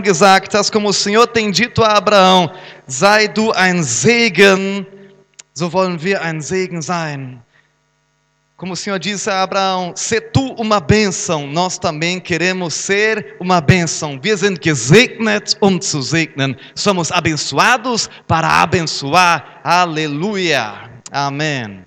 [0.00, 2.50] gesagt como o Senhor tem dito a Abraão,
[2.86, 4.86] sei du ein Segen,
[5.54, 7.42] so wollen wir ein Segen sein.
[8.58, 13.60] Como o Senhor disse a Abraão, se tu uma bênção, nós também queremos ser uma
[13.60, 14.18] bênção.
[14.20, 16.56] Wir sind gesegnet, um zu segnen.
[16.74, 19.60] Somos abençoados para abençoar.
[19.62, 20.90] Aleluia.
[21.12, 21.86] Amém.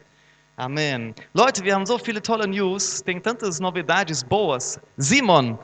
[0.55, 1.13] Amém.
[1.33, 4.79] Leute, wir haben so viele tolle News, tem tantas novidades boas.
[4.97, 5.57] Simon,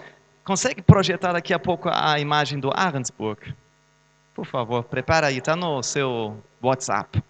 [0.48, 3.54] consegue projetar daqui a pouco a imagem do Ahrensburg?
[4.34, 7.21] Por favor, prepara aí, está no seu WhatsApp.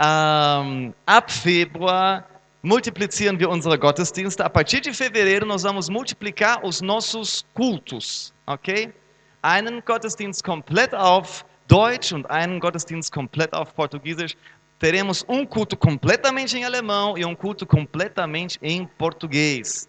[0.00, 2.26] Um, ab Februar
[2.60, 4.42] multiplizieren wir unsere Gottesdienste.
[4.42, 8.92] A partir de fevereiro nós vamos multiplicar os nossos cultos, ok?
[9.40, 14.36] Einen Gottesdienst komplett auf Deutsch und einen Gottesdienst komplett auf Portugiesisch.
[14.80, 19.88] Teremos um culto completamente em alemão e um culto completamente em português.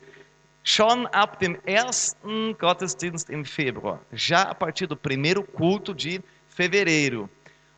[0.64, 7.30] Schon ab dem ersten Gottesdienst im Februar, já a partir do primeiro culto de fevereiro.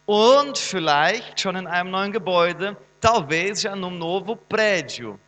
[0.06, 5.20] Und vielleicht schon in einem neuen Gebäude, talvez já num novo prédio.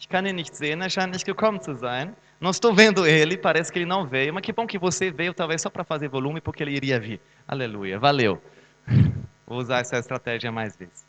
[0.00, 2.16] Ich kann ihn nicht sehen, er scheint nicht gekommen zu sein.
[2.40, 5.32] Não estou vendo ele, parece que ele não veio, mas que bom que você veio,
[5.32, 7.20] talvez só para fazer volume, porque ele iria vir.
[7.46, 8.42] Aleluia, valeu.
[9.46, 11.06] Vou usar essa estratégia mais vezes.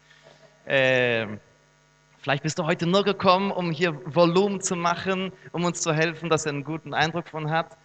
[0.63, 1.27] É,
[2.23, 6.29] vielleicht bist du heute nur gekommen, um hier Volumen zu machen, um uns zu helfen,
[6.29, 7.71] dass er einen guten Eindruck von hat.
[7.71, 7.77] Das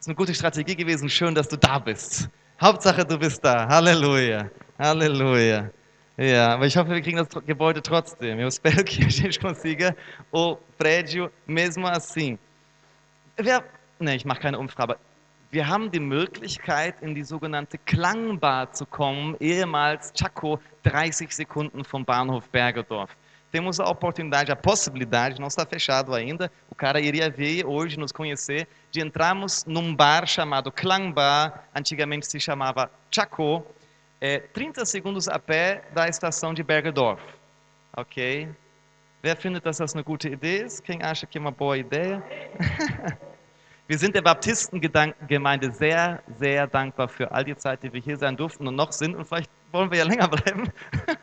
[0.00, 2.28] ist eine gute Strategie gewesen, schön, dass du da bist.
[2.60, 3.66] Hauptsache, du bist da.
[3.68, 5.70] Halleluja, Halleluja.
[6.16, 8.38] Ja, aber ich hoffe, wir kriegen das Gebäude trotzdem.
[8.38, 9.96] Eu espero que a gente consiga
[10.30, 12.38] o prédio mesmo assim.
[13.36, 13.64] Wer,
[13.98, 14.96] ne, ich mache keine Umfrage,
[15.50, 22.04] wir haben die Möglichkeit, in die sogenannte Klangbar zu kommen, ehemals Chaco, 30 Sekunden vom
[22.04, 23.16] Bahnhof Bergedorf.
[23.54, 28.10] Temos a oportunidade, a possibilidade, não está fechado ainda, o cara iria vir hoje nos
[28.10, 33.64] conhecer, de entrarmos num bar chamado Klangbar, antigamente se chamava Chaco,
[34.20, 37.22] é, 30 segundos a pé da estação de Bergedorf.
[37.96, 38.48] Ok?
[39.22, 40.66] Wer findet, das eine gute Idee?
[40.82, 42.24] Quem acha que é uma boa ideia?
[43.86, 48.36] wir sind der Baptistengemeinde sehr, sehr dankbar für all die Zeit, die wir hier sein
[48.36, 50.72] durften und noch sind und vielleicht wollen wir ja länger bleiben.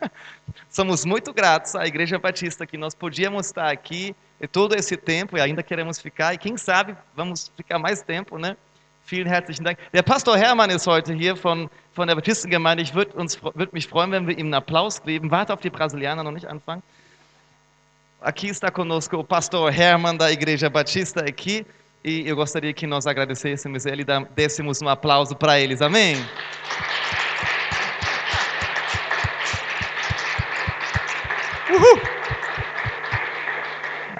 [0.70, 4.16] Somos muito gratos à Igreja Batista que nós podíamos estar aqui
[4.52, 8.56] todo esse tempo e ainda queremos ficar e quem sabe vamos ficar mais tempo, né?
[9.06, 9.80] Vielen herzlichen Dank.
[9.92, 12.84] Der Pastor Hermann ist heute hier von, von der Baptistengemeinde.
[12.84, 15.32] Ich würde würd mich freuen, wenn wir ihm einen Applaus geben.
[15.32, 16.84] Warte auf die Brasilianer, noch nicht anfangen.
[18.22, 21.66] Aqui está conosco o pastor Hermann da Igreja Batista aqui.
[22.04, 25.82] E eu gostaria que nós agradecêssemos ele e dessemos um aplauso para eles.
[25.82, 26.16] Amém?
[31.70, 32.02] Uhul.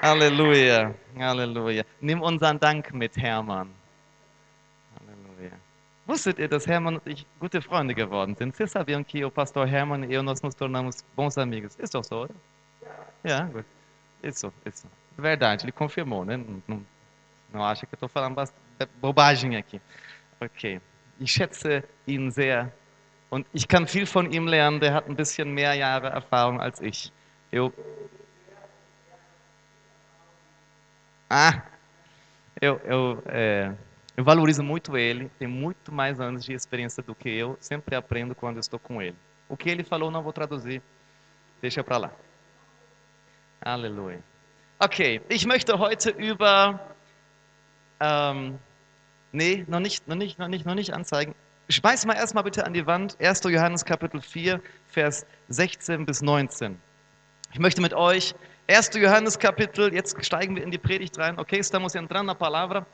[0.00, 1.86] Aleluia, aleluia.
[2.00, 3.68] Nimm unseren Dank mit, Hermann.
[6.06, 8.54] Wusstet ihr, dass Hermann und ich gute Freunde geworden sind?
[8.54, 11.78] Vocês sabiam que o pastor Hermann e eu nós nos tornamos bons amigos?
[11.78, 12.34] Isso é so, oder?
[13.24, 13.64] Ja, gut.
[14.22, 14.88] Isso, isso.
[15.16, 16.36] Verdade, ele confirmou, né?
[16.36, 16.86] Não, não,
[17.52, 18.42] não acha que eu estou falando
[19.00, 19.80] bobagem aqui.
[20.40, 20.80] Okay.
[21.20, 22.72] Ich schätze ihn sehr
[23.30, 24.80] und ich kann viel von ihm lernen.
[24.80, 27.12] Der hat ein bisschen mehr Jahre Erfahrung als ich.
[27.50, 27.72] Eu...
[31.28, 31.62] Ah,
[32.60, 33.72] eu, eu é...
[34.14, 38.34] Eu valorizo muito ele, tem muito mais anos de experiência do que eu, sempre aprendo
[38.34, 39.16] quando estou com ele.
[39.48, 40.82] O que ele falou não vou traduzir,
[41.62, 42.12] deixa para lá.
[43.64, 44.22] Aleluia.
[44.78, 46.78] Okay, ich möchte heute über,
[48.02, 48.58] ähm,
[49.30, 51.34] nee, noch nicht, noch nicht, noch nicht, noch nicht anzeigen.
[51.68, 53.44] Schmeiß mal erstmal bitte an die Wand 1.
[53.44, 56.78] Johannes Kapitel 4, Vers 16 bis 19.
[57.52, 58.34] Ich möchte mit euch
[58.68, 58.90] 1.
[58.94, 61.38] Johannes Kapitel, jetzt steigen wir in die Predigt rein.
[61.38, 62.84] Okay, estamos entrando na palavra.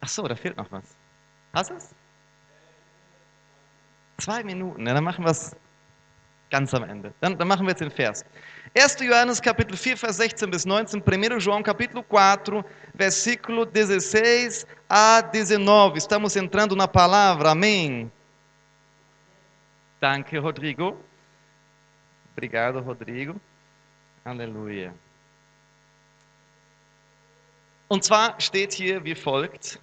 [0.00, 0.84] Ach so, da fehlt noch was.
[1.52, 1.94] Hast du es?
[4.18, 5.56] Zwei Minuten, ja, dann machen wir es
[6.54, 7.12] ganz am Ende.
[7.20, 8.24] Dann, dann, machen wir jetzt den Vers.
[8.78, 9.00] 1.
[9.00, 15.98] Johannes Kapitel 4, Vers 16 bis 19, 1 João Capítulo 4, versículo 16 a 19.
[15.98, 18.08] Estamos entrando na palavra, amém?
[20.00, 20.96] Danke, Rodrigo.
[22.32, 23.34] Obrigado, Rodrigo.
[24.24, 24.94] Aleluia.
[27.88, 29.80] Und zwar steht hier wie folgt,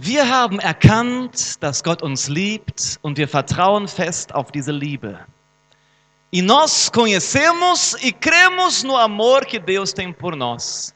[0.00, 5.18] Wir haben erkannt, dass Gott uns liebt und wir vertrauen fest auf diese Liebe.
[6.30, 10.94] E nós conhecemos e cremos no amor que Deus tem por nós.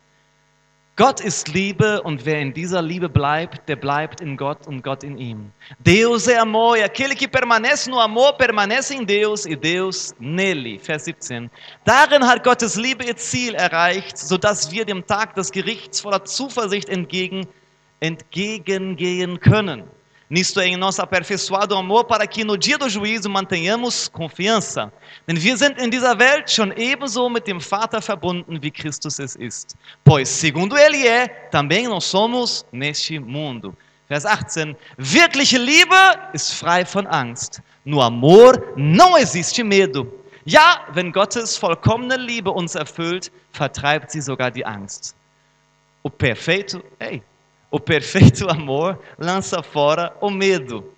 [0.94, 5.02] Gott ist Liebe und wer in dieser Liebe bleibt, der bleibt in Gott und Gott
[5.02, 5.50] in ihm.
[5.80, 10.78] Deus é amor e aquele que permanece no amor permanece em Deus e Deus nele.
[10.78, 11.50] Vers 17.
[11.84, 16.88] Darin hat Gottes Liebe ihr Ziel erreicht, sodass wir dem Tag des Gerichts voller Zuversicht
[16.88, 17.48] entgegen,
[18.02, 19.84] entgegengehen können.
[20.28, 24.90] Nisto em nosso aperfeiçoado amor, para que no dia do juízo mantenhamos confiança.
[25.28, 29.36] Denn wir sind in dieser Welt schon ebenso mit dem Vater verbunden, wie Christus es
[29.36, 29.76] ist.
[30.02, 33.76] Pois, segundo ele é, também nós somos neste mundo.
[34.08, 34.74] Vers 18.
[34.96, 35.94] Wirkliche Liebe
[36.32, 37.60] ist frei von Angst.
[37.84, 40.06] No amor não existe medo.
[40.46, 45.14] Ja, wenn Gottes vollkommene Liebe uns erfüllt, vertreibt sie sogar die Angst.
[46.02, 47.22] O perfeito, ei,
[47.72, 50.92] o perfeito amor lança fora o medo.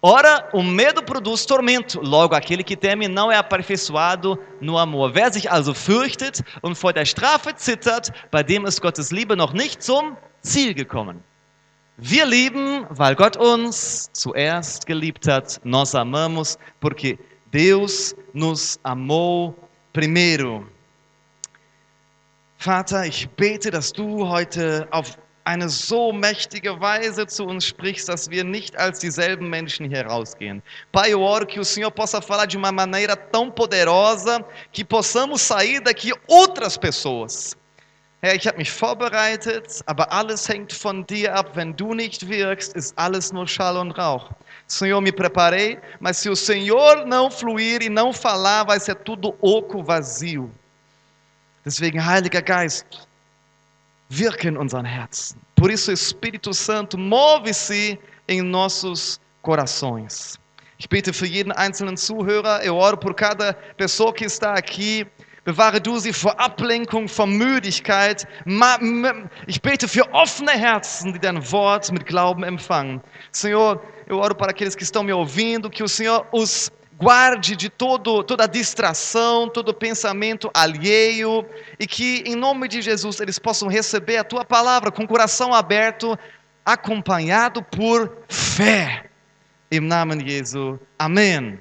[0.00, 2.00] Ora, o medo produz tormento.
[2.00, 5.12] Logo, aquele que teme não é aperfeiçoado no amor.
[5.12, 9.52] Wer sich also fürchtet und vor der Strafe zittert, bei dem ist Gottes Liebe noch
[9.52, 11.22] nicht zum Ziel gekommen.
[11.96, 15.60] Wir lieben, weil Gott uns zuerst geliebt hat.
[15.64, 17.18] Nós amamos porque
[17.50, 19.56] Deus nos amou
[19.92, 20.64] primeiro.
[22.56, 25.18] Vater, ich bete, dass du heute auf
[25.48, 30.62] eine so mächtige Weise zu uns sprichst, dass wir nicht als dieselben Menschen hier rausgehen.
[30.92, 35.40] Pai, eu oro que o Senhor possa falar de uma maneira tão poderosa que possamos
[35.40, 37.56] sair daqui outras pessoas.
[38.20, 41.56] Herr, ich habe mich vorbereitet, aber alles hängt von dir ab.
[41.56, 44.28] Wenn du nicht wirkst, ist alles nur Schall und Rauch.
[44.66, 49.34] Senhor, me preparei, mas se o Senhor não fluir e não falar, vai ser tudo
[49.40, 50.50] oco, vazio.
[51.64, 53.07] Deswegen, Heiliger Geist,
[54.08, 55.40] wirke in unseren Herzen.
[55.54, 60.38] Por isso, Espírito Santo, move-se em nossos corações.
[60.78, 65.06] Ich bete für jeden einzelnen Zuhörer, eu oro por cada pessoa que está aqui.
[65.44, 68.28] Bewahre du sie vor Ablenkung, vor Müdigkeit.
[69.46, 73.00] Ich bete für offene Herzen, die dein Wort mit Glauben empfangen.
[73.32, 77.68] Senhor, eu oro para aqueles que estão me ouvindo, que o Senhor os guarde de
[77.70, 81.46] todo, toda distração, todo pensamento alheio
[81.78, 85.54] e que, em nome de Jesus, eles possam receber a tua palavra com o coração
[85.54, 86.18] aberto,
[86.66, 89.04] acompanhado por fé.
[89.70, 90.78] Im Namen Jesu.
[90.98, 91.60] Amen.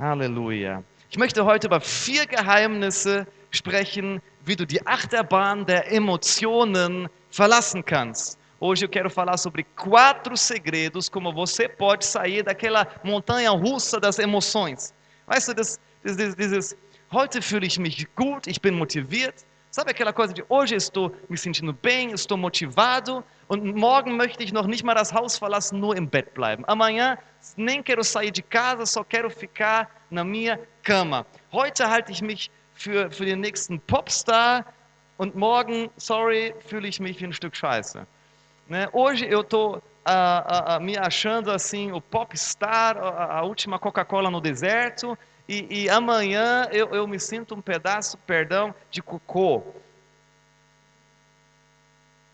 [0.00, 0.82] Halleluja.
[1.08, 8.38] Ich möchte heute über vier Geheimnisse sprechen, wie du die Achterbahn der Emotionen verlassen kannst.
[8.58, 14.18] Hoje eu quero falar sobre quatro segredos como você pode sair daquela montanha russa das
[14.18, 14.94] emoções.
[15.26, 16.76] Weißt du, das, das, das, dieses,
[17.12, 19.44] heute fühle ich mich gut, ich bin motiviert.
[19.70, 24.54] Sabe aquela coisa de hoje estou me sentindo bem, estou motivado und morgen möchte ich
[24.54, 26.64] noch nicht mal das Haus verlassen, nur im Bett bleiben.
[26.66, 27.18] Amanhã
[27.58, 31.26] nem quero sair de casa, só quero ficar na minha cama.
[31.52, 34.64] Heute halte ich mich für, für den nächsten Popstar
[35.18, 38.06] und morgen, sorry, fühle ich mich wie ein Stück Scheiße.
[38.68, 38.88] Né?
[38.92, 39.82] Hoje eu estou
[40.80, 45.18] me achando assim o popstar, a, a última Coca-Cola no deserto,
[45.48, 49.62] e, e amanhã eu, eu, me sinto um pedaço, perdão, de cocô.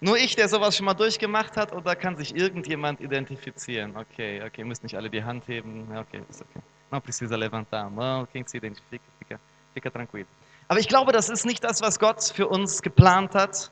[0.00, 3.96] Nur ich, der sowas schon mal durchgemacht hat, oder kann sich irgendjemand identifizieren?
[3.96, 5.86] Okay, okay, müssen nicht alle die Hand heben.
[5.96, 6.60] Okay, ist okay.
[6.90, 8.26] Não precisa levantar a mão.
[8.26, 9.40] Quem se identifica, fica,
[9.72, 10.26] fica tranquilo.
[10.68, 13.70] Aber ich glaube, das ist nicht das, was Gott für uns geplant hat.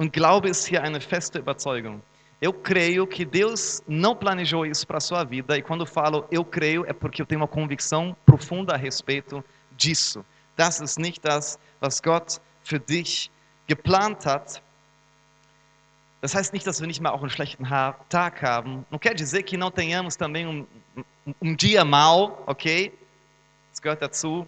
[0.00, 2.00] Und Glaube ist hier eine feste Überzeugung.
[2.40, 6.42] Eu creio que Deus não planejou isso para a sua vida, e quando falo eu
[6.42, 9.44] creio, é porque eu tenho uma convicção profunda a respeito
[9.76, 10.24] disso.
[10.56, 13.30] Das ist nicht das, was Gott für dich
[13.66, 14.62] geplant hat.
[16.22, 17.64] Das heißt nicht, dass wir nicht mal auch einen schlechten
[18.08, 18.86] Tag haben.
[18.90, 20.66] Não quer dizer que não tenhamos também um,
[21.26, 22.90] um, um dia mal, ok?
[23.70, 24.46] Das gehört dazu.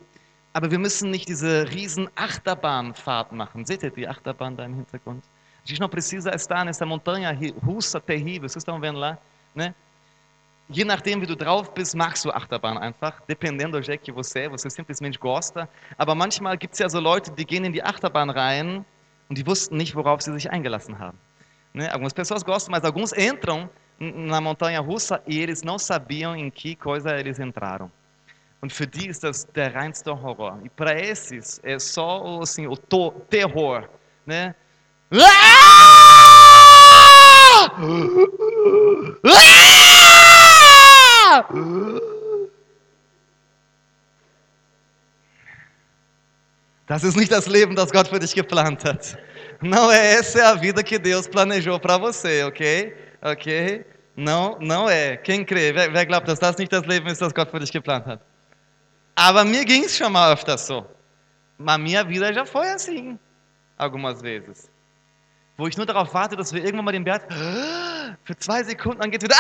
[0.55, 3.67] Aber wir müssen nicht diese riesen Achterbahnfahrt machen.
[3.67, 5.23] Seht ihr die Achterbahn da im Hintergrund?
[5.65, 9.19] A gente não precisa estar nessa montanha russa terrível, vocês estão vendo lá,
[9.55, 9.75] né?
[10.71, 14.41] Je nachdem, wie du drauf bist, magst du Achterbahn einfach, dependendo do jeito que você
[14.41, 15.69] é, você simplesmente gosta.
[15.99, 18.85] Aber manchmal gibt es ja so Leute, die gehen in die Achterbahn rein
[19.29, 21.19] und die wussten nicht, worauf sie sich eingelassen haben.
[21.75, 21.89] Né?
[21.91, 26.75] Algumas pessoas gostam, mas alguns entram na montanha russa e eles não sabiam em que
[26.75, 27.91] coisa eles entraram.
[28.63, 30.61] Und für die ist das der reinste Horror.
[30.65, 33.89] E para esses é só assim, o terror.
[34.25, 34.55] Né?
[46.87, 49.19] Das ist nicht das Leben, das Gott für dich geplant hat.
[49.61, 52.95] Não é essa é a vida que Deus planejou para você, ok?
[53.23, 53.85] Ok?
[54.17, 55.17] Não, não é.
[55.19, 55.73] Quem crê?
[55.73, 58.21] Wer, wer glaubt, dass das nicht das Leben ist, das Gott für dich geplant hat?
[59.15, 60.87] Aber mir ging es schon mal öfter so.
[61.59, 63.19] Mas minha vida já foi assim,
[63.77, 64.72] algumas vezes.
[65.57, 67.23] Wo ich nur darauf warte, dass wir irgendwann mal den Berg
[68.25, 69.37] für zwei Sekunden, dann geht wieder.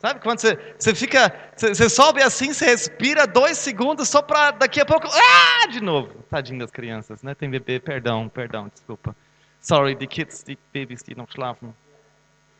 [0.00, 4.86] Sabe quando você, fica, você, sobe assim, você respira dois segundos só para daqui a
[4.86, 6.14] pouco, ah, de novo.
[6.30, 7.34] Tadinho das crianças, né?
[7.34, 9.14] Tem bebê, perdão, perdão, desculpa.
[9.60, 11.74] Sorry, die Kids, die Babys, die noch schlafen.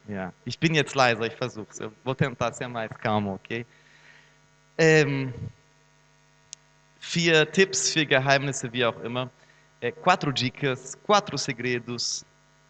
[0.08, 1.78] Ja, ich bin jetzt leiser, ich versuch's.
[1.78, 3.64] Eu vou tentar ser mais calmo, ok?
[4.76, 5.32] Ähm,
[6.98, 9.30] vier Tipps, vier Geheimnisse, wie auch immer.
[9.80, 12.24] Äh, quatro dicas, quatro segredos.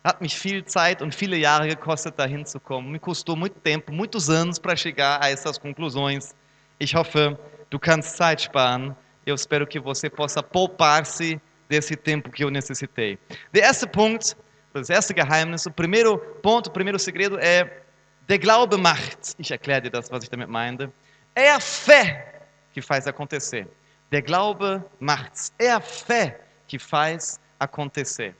[0.05, 2.91] Hat mich viel Zeit und viele Jahre gekostet, dahin zu kommen.
[2.91, 6.35] Me custou muito tempo, muitos anos para chegar a essas conclusões.
[6.79, 7.37] Ich hoffe,
[7.71, 8.95] du kannst Zeit sparen.
[9.25, 13.19] Eu espero que você possa poupar-se desse tempo que eu necessitei.
[13.53, 14.37] Der erste Punkt,
[14.73, 17.83] das erste Geheimnis, o primeiro ponto, o primeiro segredo é
[18.29, 19.35] der Glaube macht.
[19.39, 20.91] Ich erkläre dir das, was ich damit meinte.
[21.35, 23.67] É a fé que faz acontecer.
[24.11, 25.53] Der Glaube macht's.
[25.59, 28.35] É a fé que faz acontecer.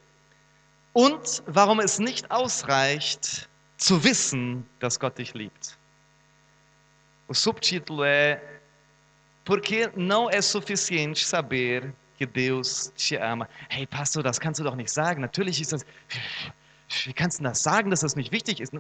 [0.93, 5.77] Und warum es nicht ausreicht, zu wissen, dass Gott dich liebt.
[7.29, 8.41] O subtítulo é
[9.49, 13.49] Porque não é suficiente saber que Deus te ama.
[13.71, 15.23] Hey Pastor, das kannst du doch nicht sagen.
[15.23, 15.87] Natürlich ist das.
[17.07, 18.75] Wie kannst du das sagen, dass das nicht wichtig ist?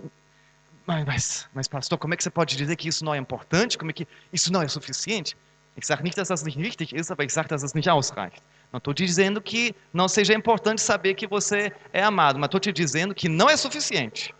[0.85, 3.79] Mas, mas pastor, como é que você pode dizer que isso não é importante?
[3.79, 5.35] Como é que isso não é suficiente?
[5.75, 8.43] Ich sage nicht, dass das nicht wichtig ist, aber ich sage, dass es nicht ausreicht.
[8.73, 12.73] Não estou dizendo que não seja importante saber que você é amado, mas estou te
[12.73, 14.35] dizendo que não é suficiente.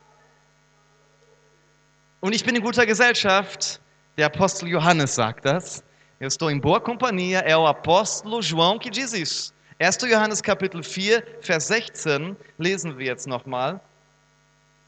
[2.21, 3.81] Und ich bin in guter Gesellschaft.
[4.17, 5.85] Der Apostel Johannes sagt das.
[6.19, 7.39] Eu estou em boa companhia.
[7.47, 9.55] É o apóstolo João que diz isso.
[9.81, 10.09] 1.
[10.09, 13.81] Johannes Kapitel 4, Vers 16 lesen wir jetzt nochmal.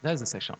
[0.02, 0.56] Da ist es ja schon.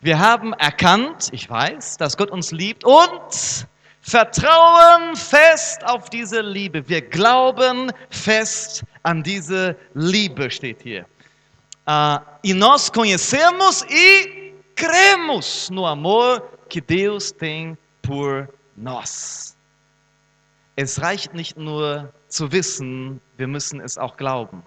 [0.00, 3.66] Wir haben erkannt, ich weiß, dass Gott uns liebt und
[4.04, 6.86] vertrauen fest auf diese Liebe.
[6.88, 11.06] Wir glauben fest an diese Liebe, steht hier.
[11.86, 19.56] Uh, e nós conhecemos e cremos no amor que Deus tem por nós.
[20.76, 24.62] Es reicht nicht nur zu wissen, wir müssen es auch glauben.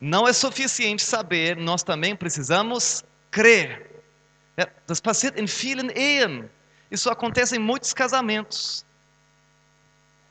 [0.00, 3.86] Não é suficiente saber, nós também precisamos crer.
[4.56, 6.50] Ja, das passiert in vielen Ehen.
[6.90, 8.84] Isso acontece em muitos casamentos.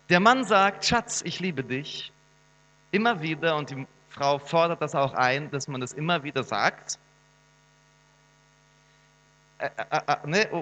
[0.10, 2.12] Der Mann sagt, Schatz, ich liebe dich.
[2.92, 7.00] Immer wieder, und die Frau fordert das auch ein, dass man das immer wieder sagt.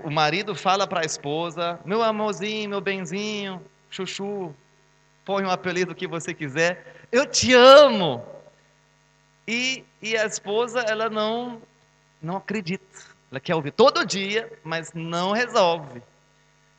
[0.04, 4.54] O marido fala para a esposa: Meu amorzinho, meu benzinho, chuchu,
[5.24, 8.26] põe um apelido que você quiser, eu te amo.
[9.48, 11.62] E, e a esposa, ela não,
[12.22, 13.07] não acredita.
[13.32, 16.02] Ela quer ouvir todo dia, mas não resolve.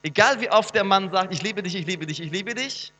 [0.02, 2.92] Egal wie oft der Mann sagt, ich liebe dich, ich liebe dich, ich liebe dich.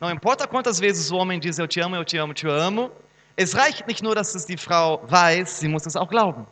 [0.00, 2.90] Não importa quantas vezes o homem diz, eu te amo, eu te amo, te amo.
[3.36, 6.46] Es reicht nicht nur, dass es die Frau weiß, sie muss es auch glauben.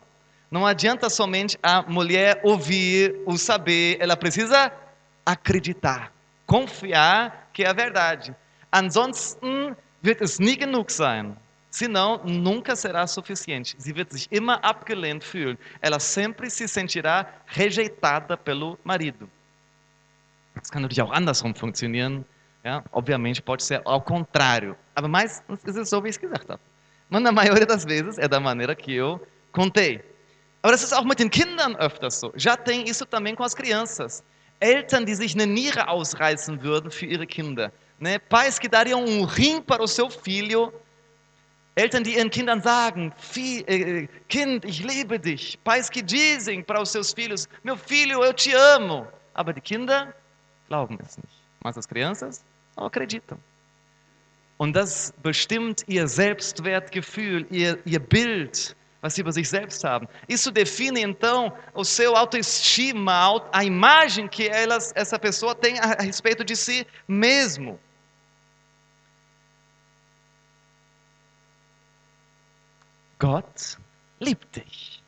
[0.49, 4.71] Não adianta somente a mulher ouvir ou saber, ela precisa
[5.25, 6.11] acreditar,
[6.45, 8.35] confiar que é a verdade.
[8.71, 11.37] Ansonsten wird es nie genug sein.
[11.71, 13.75] Senão, nunca será suficiente.
[13.77, 15.57] Sie wird sich immer abgelehnt fühlen.
[15.79, 19.29] Ela sempre se sentirá rejeitada pelo marido.
[20.53, 22.25] Das kann natürlich auch andersrum funktionieren.
[22.63, 24.75] Ja, obviamente pode ser ao contrário.
[24.93, 26.61] Aber meistens ist es so, wie ich es gesagt habe.
[27.09, 30.03] Mas na maioria das vezes é da maneira que eu contei.
[30.61, 32.33] Aber das ist auch mit den Kindern öfters so.
[32.35, 34.23] Já tem isso também com as crianças.
[34.59, 37.71] Eltern, die sich eine Niere ausreißen würden für ihre Kinder.
[37.97, 38.19] Né?
[38.19, 40.71] Pais que dariam um rim para o seu filho.
[41.75, 45.57] Eltern, die ihren Kindern sagen, äh, Kind, ich liebe dich.
[45.63, 49.07] Pais que dizem para os seus filhos, meu filho, eu te amo.
[49.33, 50.13] Aber die Kinder
[50.67, 51.41] glauben es nicht.
[51.63, 52.43] Mas as crianças
[52.75, 53.37] não acreditam.
[54.57, 60.07] Und das bestimmt ihr Selbstwertgefühl, ihr, ihr Bild, was sie über sich selbst haben.
[60.27, 66.43] Isso define então o seu autoestima, a imagem que elas, essa pessoa tem a respeito
[66.43, 67.79] de si mesmo.
[73.21, 73.77] Gott
[74.19, 74.99] liebt dich.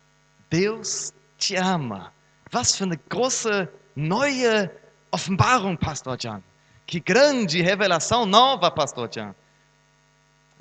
[0.52, 2.12] Deus te ama.
[2.52, 4.70] Was für eine große neue
[5.10, 6.44] Offenbarung, Pastor Jan.
[6.86, 9.34] Que grande revelação nova, Pastor Jan.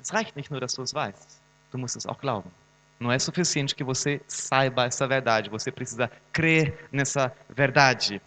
[0.01, 1.39] Es reicht nicht nur, dass du es weißt.
[1.71, 2.51] Du musst es auch glauben.
[2.99, 8.19] Não é suficiente que você saiba essa verdade, você precisa crer nessa verdade.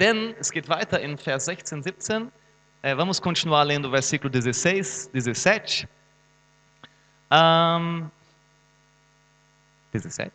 [0.00, 2.28] Denn es geht weiter in Vers 16, 17.
[2.82, 5.88] É, vamos continuar lendo o versículo 16, 17.
[7.30, 8.10] Um,
[9.92, 10.30] 17.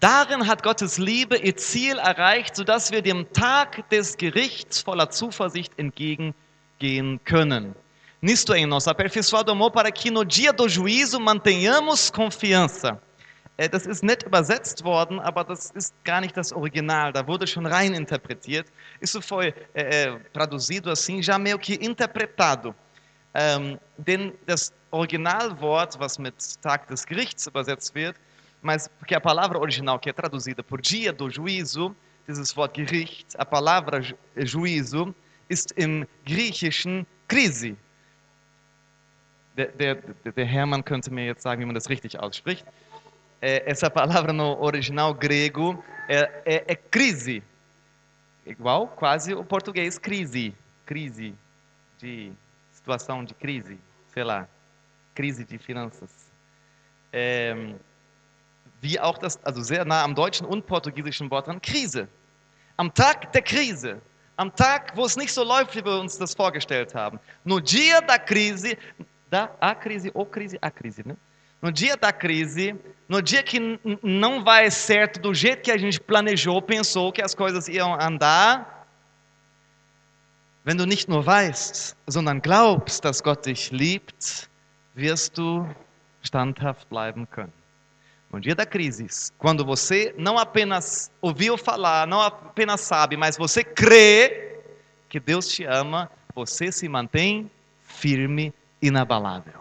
[0.00, 5.78] Darin hat Gottes Liebe ihr Ziel erreicht, sodass wir dem Tag des Gerichts voller Zuversicht
[5.78, 7.74] entgegengehen können.
[8.22, 13.00] Nisto em nosso aperfeiçoado amor, para que no dia do juízo mantenhamos confiança.
[13.56, 17.12] Äh, Das ist nett übersetzt worden, aber das ist gar nicht das Original.
[17.12, 18.66] Da wurde schon rein interpretiert.
[19.00, 22.74] Isso foi é, traduzido assim, já meio que interpretado.
[23.34, 28.16] Ähm, denn das Originalwort, was mit Tag des Gerichts übersetzt wird,
[28.62, 31.94] mas porque a palavra original que é traduzida por dia do juízo,
[32.26, 35.14] dieses Wort Gericht, a palavra ju- juízo,
[35.48, 37.76] ist im Griechischen Krisi.
[39.56, 42.64] Der, der, der Hermann könnte mir jetzt sagen, wie man das richtig ausspricht.
[43.40, 47.42] É, essa palavra no original grego é, é, é crise.
[48.46, 50.54] Igual quase o português crise.
[50.86, 51.34] Crise
[51.98, 52.32] de
[52.72, 53.78] situação de crise,
[54.12, 54.48] sei lá,
[55.14, 56.10] crise de finanças.
[57.12, 57.78] Ähm,
[58.80, 62.08] wie auch das, also sehr nah am deutschen und portugiesischen Wort dran, Krise.
[62.76, 64.00] Am Tag der Krise.
[64.36, 67.20] Am Tag, wo es nicht so läuft, wie wir uns das vorgestellt haben.
[67.44, 68.76] No dia da crise,
[69.28, 71.16] da a crise, ou crise, a crise, né?
[71.60, 72.74] No dia da crise,
[73.06, 77.34] no dia que não vai certo do jeito que a gente planejou, pensou que as
[77.34, 78.86] coisas iam andar,
[80.64, 84.49] wenn du nicht nur weißt, sondern glaubst, dass Gott dich liebt,
[84.94, 85.66] wirst du
[86.22, 87.52] standhaft bleiben können.
[88.32, 93.64] No dia da crise, quando você não apenas ouviu falar, não apenas sabe, mas você
[93.64, 94.60] crê
[95.08, 97.50] que Deus te ama, você se mantém
[97.82, 99.60] firme, inabalável.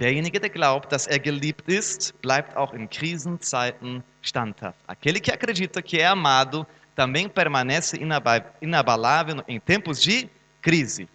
[0.00, 4.78] Derjenige, der glaubt, dass er geliebt ist, bleibt auch in Krisenzeiten standhaft.
[4.88, 6.66] Aquele que acredita que é amado
[6.96, 10.28] também permanece inaba- inabalável em tempos de
[10.60, 11.06] crise.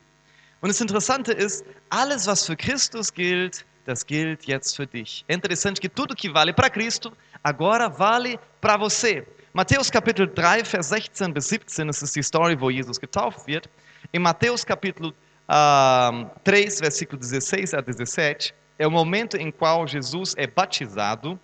[0.65, 5.23] Und das Interessante ist, alles, was für Christus gilt, das gilt jetzt für dich.
[5.27, 9.23] É que tudo que vale para Cristo, agora vale para você.
[9.53, 13.69] Mateus Kapitel 3, Vers 16 bis 17, das ist die Story, wo Jesus getauft wird.
[14.11, 15.13] Em Mateus capítulo
[15.47, 21.39] ah, 3, versículo 16 a 17, é o momento em qual Jesus é batizado.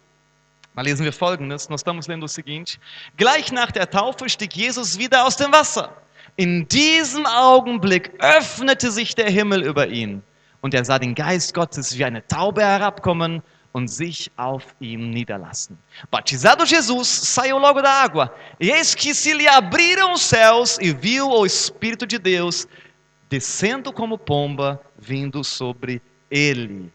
[0.73, 2.79] Mal lesen wir folgendes, nós estamos lendo o seguinte:
[3.17, 5.95] Gleich nach der Taufe stieg Jesus wieder aus dem Wasser.
[6.37, 10.24] In diesem Augenblick öffnete sich der Himmel über ihn
[10.61, 13.41] und er sah den Geist Gottes wie eine Taube herabkommen
[13.74, 15.77] und sich auf ihm niederlassen.
[16.09, 20.94] Batizado Jesus, saiu logo da água, e eis que se lhe abriram os céus e
[20.94, 22.67] viu o Espírito de Deus
[23.29, 26.91] descendo como pomba, vindo sobre ele.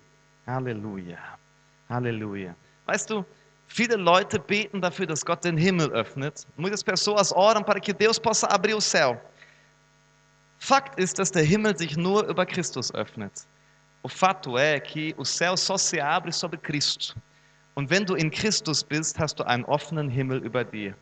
[0.46, 1.18] Halleluja.
[1.88, 2.54] Halleluja.
[2.86, 3.24] Weißt du,
[3.76, 6.46] viele Leute beten dafür, dass Gott den Himmel öffnet.
[6.56, 9.20] Muitas pessoas oram para que Deus possa abrir o céu.
[10.58, 13.46] Fakt ist, dass der Himmel sich nur über Christus öffnet.
[14.02, 17.14] O fato é que o céu só se abre sobre Cristo.
[17.74, 20.94] Und wenn du in Christus bist, hast du einen offenen Himmel über dir.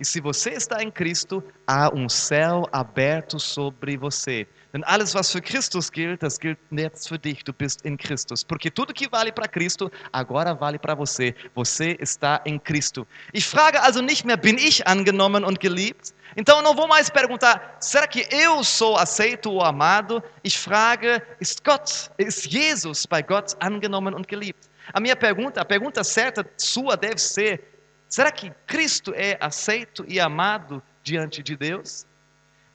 [0.00, 4.46] E se você está em Cristo, há um céu aberto sobre você.
[4.72, 7.44] Denn alles, was für Christus gilt, das gilt jetzt für dich.
[7.44, 8.42] Du bist in Christus.
[8.42, 11.34] Porque tudo que vale para Cristo, agora vale para você.
[11.54, 13.06] Você está em Cristo.
[13.34, 16.14] Ich frage also nicht mehr, bin ich angenommen und geliebt?
[16.34, 20.22] Então eu não vou mais perguntar, será que eu sou aceito ou amado?
[20.42, 24.70] Ich frage, ist Gott, ist Jesus bei Gott angenommen und geliebt?
[24.94, 27.62] A minha pergunta, a pergunta certa sua deve ser,
[28.08, 32.06] será que Cristo é aceito e amado diante de Deus?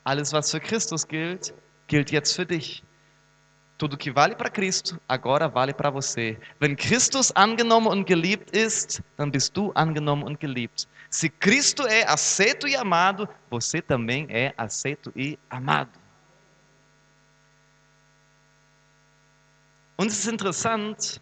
[0.06, 1.52] Alles, was für Christus gilt,
[1.88, 2.84] gilt jetzt für dich.
[3.78, 6.38] Tudo que vale para Cristo, agora vale para você.
[6.60, 10.88] Wenn Christus angenommen und geliebt ist, dann bist du angenommen und geliebt.
[11.10, 15.92] Se Cristo é aceito e amado, você também é aceito e amado.
[19.98, 21.20] Und es ist interessant,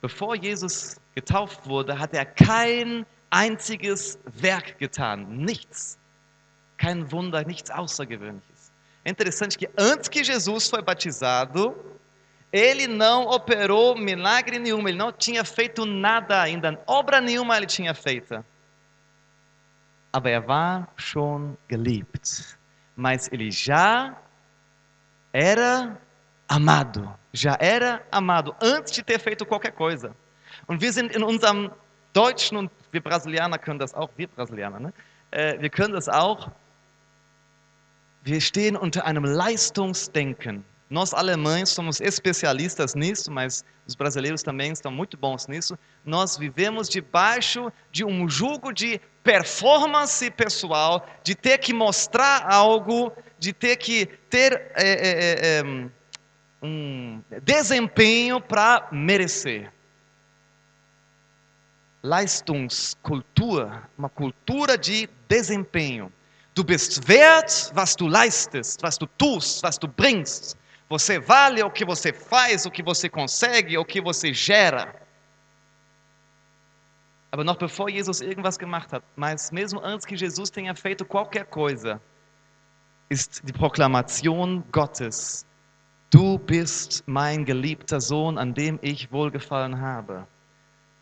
[0.00, 5.36] bevor Jesus getauft wurde, hat er kein einziges Werk getan.
[5.36, 5.98] Nichts.
[6.76, 8.72] Kein Wunder, nichts Außergewöhnliches.
[9.04, 11.76] É interessante que antes que Jesus foi batizado,
[12.52, 17.94] ele não operou milagre nenhum, ele não tinha feito nada ainda, obra nenhuma ele tinha
[17.94, 18.44] feita.
[20.12, 22.56] Aber er war schon geliebt.
[22.96, 24.16] Mas ele já
[25.32, 26.00] era
[26.48, 30.16] amado, já era amado antes de ter feito qualquer coisa.
[30.66, 31.70] Und wir sind in unserem
[32.14, 34.92] Deutschen und wir Brasilianer können das auch, wir Brasilianer, ne?
[35.30, 36.50] Äh, wir können das auch.
[38.26, 40.64] Wir stehen unter einem Leistungsdenken.
[40.90, 45.78] Nós alemães somos especialistas nisso, mas os brasileiros também estão muito bons nisso.
[46.04, 53.52] Nós vivemos debaixo de um jugo de performance pessoal, de ter que mostrar algo, de
[53.52, 55.62] ter que ter é, é, é,
[56.60, 59.72] um desempenho para merecer.
[62.02, 66.12] Leistungskultur, uma cultura de desempenho.
[66.56, 70.56] Du bist wert, was du leistest, was du tust, was du bringst.
[70.88, 74.94] Você vale o que você faz, o que você consegue, o que você gera.
[77.30, 81.44] Aber noch bevor Jesus irgendwas gemacht hat, mas mesmo antes que Jesus tenha feito qualquer
[81.44, 82.00] coisa,
[83.10, 85.44] ist die Proklamation Gottes.
[86.08, 90.26] Du bist mein geliebter Sohn, an dem ich wohlgefallen habe.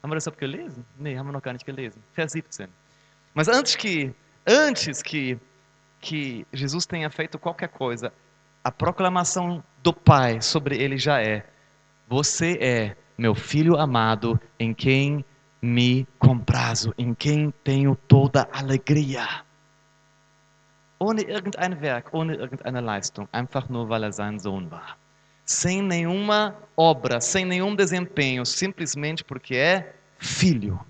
[0.03, 0.85] Haben wir das überhaupt gelesen?
[0.99, 2.03] Nee, haben wir noch gar nicht gelesen.
[2.13, 2.69] Vers 17.
[3.35, 4.13] Mas antes que,
[4.47, 5.39] antes que,
[6.01, 8.13] que Jesus tenha feito qualquer coisa,
[8.63, 11.47] a proclamação do Pai sobre ele já é:
[12.09, 15.25] Você é meu filho amado, em quem
[15.61, 19.27] me comprazo, em quem tenho toda alegria.
[20.99, 24.97] Ohne irgendein Werk, ohne irgendeine Leistung, einfach nur weil er sein Sohn war.
[25.45, 30.81] Sem nenhuma obra, sem nenhum desempenho, simplesmente porque é filho.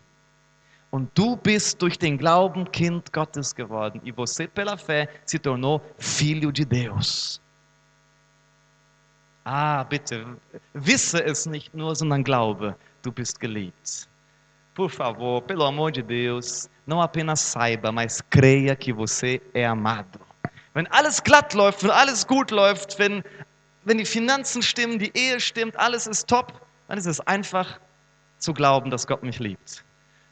[0.95, 4.01] Und du bist durch den Glauben Kind Gottes geworden.
[4.05, 7.41] E você, pela fé, se tornou filho de Deus.
[9.45, 10.25] Ah, bitte,
[10.73, 14.09] wisse es nicht nur, sondern glaube, du bist geliebt.
[14.73, 20.21] Por favor, pelo amor de Deus, não apenas saiba, mas creia que você é amado.
[20.75, 23.25] Wenn alles glatt läuft, wenn alles gut läuft, wenn,
[23.85, 26.53] wenn die Finanzen stimmen, die Ehe stimmt, alles ist top,
[26.87, 27.81] dann ist es einfach
[28.39, 29.85] zu glauben, dass Gott mich liebt.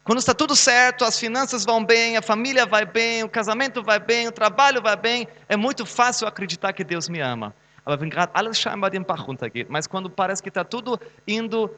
[0.05, 4.01] Quando está tudo certo, as finanças vão bem, a família vai bem, o casamento vai
[4.01, 7.55] bem, o trabalho vai bem, é muito fácil acreditar que Deus me ama.
[7.85, 11.69] Aber wenn gerade alles scheinbar den Bach runtergeht, mas quando parece que está tudo indo,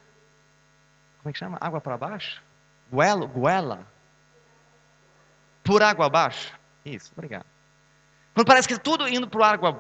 [1.19, 1.59] como é que chama?
[1.61, 2.43] Água para baixo?
[2.91, 3.87] Goela, goela.
[5.63, 6.53] Por água abaixo.
[6.85, 7.47] Isso, obrigado.
[8.35, 9.79] Quando parece que tudo indo por água,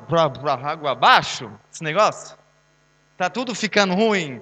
[0.62, 2.38] água abaixo, esse negócio,
[3.12, 4.40] está tudo ficando ruim.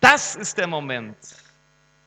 [0.00, 1.16] Das ist der Moment,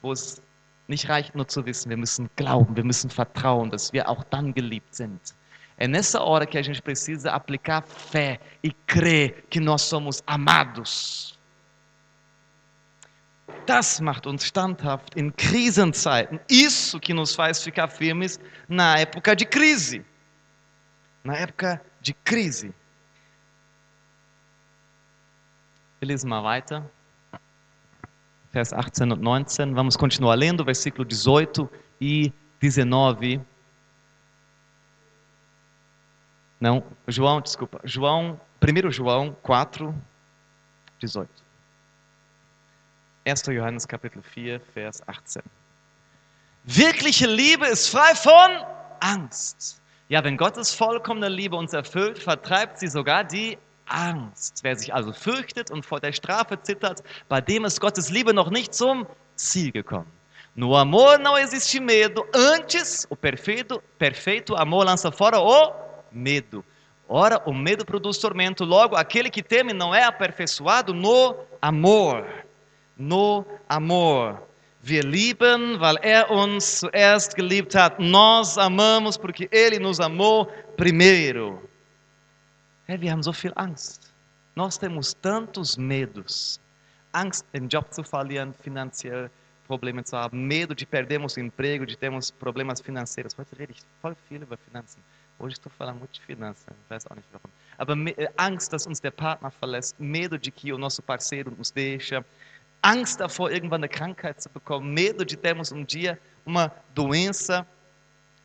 [0.01, 0.41] wo es
[0.87, 4.53] nicht reicht nur zu wissen, wir müssen glauben, wir müssen vertrauen, dass wir auch dann
[4.53, 5.35] geliebt sind.
[5.77, 11.39] É nessa hora que a gente precisa aplicar fé e crer que nós somos amados.
[13.65, 16.39] Das macht uns standhaft in Krisenzeiten.
[16.49, 20.03] Isso que nos faz ficar firmes na época de crise.
[21.23, 22.73] Na época de crise.
[25.99, 26.83] Wir lesen mal weiter.
[28.51, 29.75] Vers 18 und 19.
[29.75, 31.69] Vamos continuar lendo, versículo 18
[32.01, 33.39] e 19.
[36.59, 37.79] Não, João, desculpa.
[37.83, 39.93] João, 1 João 4,
[40.99, 41.29] 18.
[43.25, 43.53] 1.
[43.53, 45.43] Johannes Kapitel 4, Vers 18.
[46.65, 48.65] Wirkliche Liebe ist frei von
[48.99, 49.81] Angst.
[50.09, 53.57] Ja, wenn Gottes vollkommene Liebe uns erfüllt, vertreibt sie sogar die
[53.89, 54.59] Angst.
[54.63, 58.49] Wer sich also fürchtet und vor der Strafe zittert, bei dem ist Gottes Liebe noch
[58.49, 60.11] nicht zum Ziel gekommen.
[60.55, 65.73] No amor não existe medo, antes o perfeito, perfeito amor lança fora o
[66.11, 66.63] medo.
[67.07, 72.25] Ora, o medo produz tormento, logo aquele que teme não é aperfeiçoado no amor.
[72.97, 74.43] No amor.
[74.81, 77.99] Wir lieben, weil er uns zuerst geliebt hat.
[77.99, 80.45] Nós amamos porque ele nos amou
[80.77, 81.61] primeiro.
[82.89, 84.11] É, wir haben so viel Angst.
[84.55, 86.59] Nós temos tantos medos.
[87.13, 89.29] Angst, den Job zu verlieren, finanziell
[89.67, 93.37] Probleme zu haben, medo de perdermos o emprego, de termos problemas financeiros.
[93.37, 95.03] Heute rede ich voll viel über Finanzen.
[95.37, 97.51] Hoje estou falando muito de finanças, não weiß auch nicht warum.
[97.77, 97.95] Aber
[98.37, 102.25] Angst, dass uns der Partner verlässt, medo de que o nosso parceiro nos deixa,
[102.81, 107.67] Angst davor, irgendwann eine Krankheit zu bekommen, medo de termos um dia uma doença.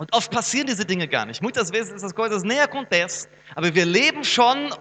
[0.05, 1.41] Und oft passieren diese Dinge gar nicht.
[1.41, 4.75] Muitas vezes essas coisas nem acontecem, aber wir leben schon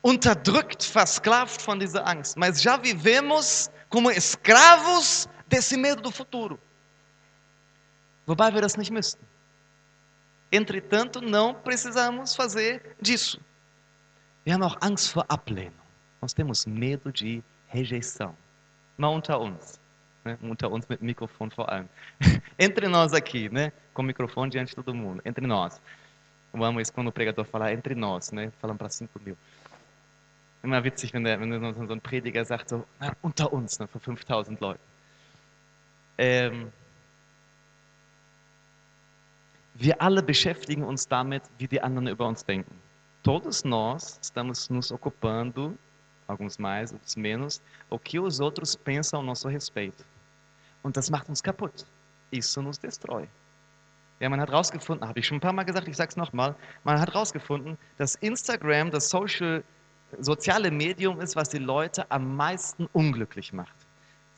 [0.00, 2.34] unterdrückt, versklavt von dieser Angst.
[2.38, 6.58] Mas já vivemos como escravos desse medo do futuro.
[8.26, 9.22] Wobei wir das nicht müssten.
[10.50, 13.38] Entretanto, não precisamos fazer disso.
[14.44, 15.74] Wir haben auch Angst vor Ablehnung.
[16.22, 18.34] Nós temos medo de rejeição.
[18.96, 19.78] Mal unter uns.
[20.24, 20.38] Né?
[20.42, 21.88] Unter uns mit Mikrofon vor allem.
[22.58, 23.72] Entre nós aqui, né?
[23.94, 25.22] com o microfone diante de todo mundo.
[25.24, 25.80] Entre nós.
[26.52, 28.52] Eu amo isso quando o pregador fala entre nós, né?
[28.60, 29.36] falando para 5 mil.
[30.62, 34.00] Immer witzig, wenn, der, wenn so ein Prediger sagt, so, na, unter uns, ne, vor
[34.00, 34.82] 5000 Leuten.
[36.18, 36.70] Ähm,
[39.74, 42.74] wir alle beschäftigen uns damit, wie die anderen über uns denken.
[43.22, 45.78] Todos nós estamos nos ocupando,
[46.28, 50.04] alguns mais, outros menos, o que os outros pensam a nosso respeito.
[50.82, 51.86] Und das macht uns kaputt.
[52.30, 53.28] Isso nos destrói.
[54.20, 56.54] Ja, man hat herausgefunden, habe ich schon ein paar Mal gesagt, ich sage es nochmal,
[56.84, 59.64] man hat herausgefunden, dass Instagram das Social,
[60.18, 63.74] soziale Medium ist, was die Leute am meisten unglücklich macht.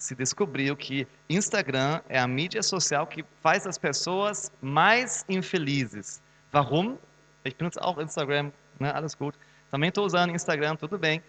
[0.03, 6.21] se descobriu que Instagram é a mídia social que faz as pessoas mais infelizes.
[6.51, 6.99] Warum?
[7.45, 9.37] Ich benutze auch Instagram, ne, alles gut.
[9.71, 11.23] Também estou usando Instagram, tudo bem.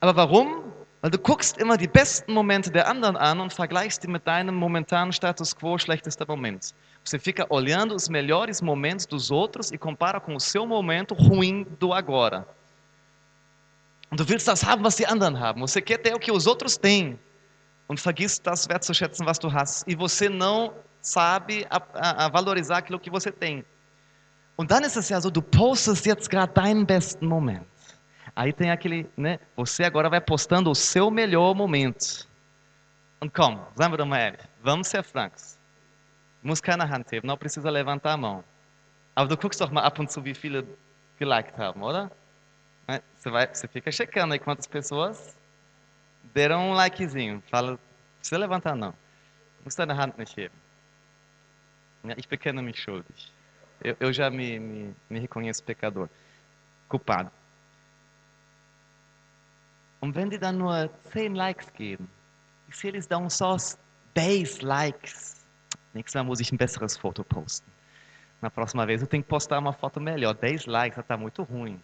[0.00, 0.72] Aber warum?
[1.00, 4.54] Weil du guckst immer die besten Momente der anderen an und vergleichst die mit deinem
[4.56, 6.74] momentanen Status quo schlechtester Moment.
[7.04, 11.64] Você fica olhando os melhores momentos dos outros e compara com o seu momento ruim
[11.78, 12.46] do agora.
[14.10, 15.60] Und du willst das haben, was die anderen haben.
[15.60, 17.18] Você quer ter o que os outros têm.
[17.86, 19.84] Und vergisst das wertzuschätzen, was du hast.
[19.86, 23.64] E você não sabe a, a, a valorizar aquilo que você tem.
[24.56, 27.64] Und dann ist es ja so, du postest jetzt gerade deinen besten Moment.
[28.38, 29.40] Aí tem aquele, né?
[29.56, 32.24] Você agora vai postando o seu melhor momento.
[33.20, 33.58] Und komm,
[34.14, 35.58] ehrlich, vamos ser francos.
[36.40, 38.44] Muss keine Hand não precisa levantar a mão.
[39.16, 40.64] Aber du guckst doch mal ab und zu, wie viele
[41.18, 42.12] geliked haben, oder?
[43.16, 45.36] Você, vai, você fica checando aí quantas pessoas
[46.32, 47.42] deram um likezinho.
[47.50, 47.78] Fala, não
[48.20, 48.94] precisa levantar não.
[49.64, 50.54] Muss deine Hand nicht heben.
[52.16, 53.32] Ich bekenne mich schuldig.
[53.82, 56.08] Eu, eu já me, me, me reconheço pecador,
[56.88, 57.32] culpado.
[60.00, 62.08] Und wenn die dann nur 10 Likes geben,
[62.68, 63.56] ich sehe, eles dão só
[64.14, 65.44] 10 Likes.
[65.92, 67.70] Nächstes Mal muss ich ein besseres Foto posten.
[68.40, 70.34] Na próxima vez eu tenho que postar uma foto melhor.
[70.34, 71.80] 10 likes, está muito ruim.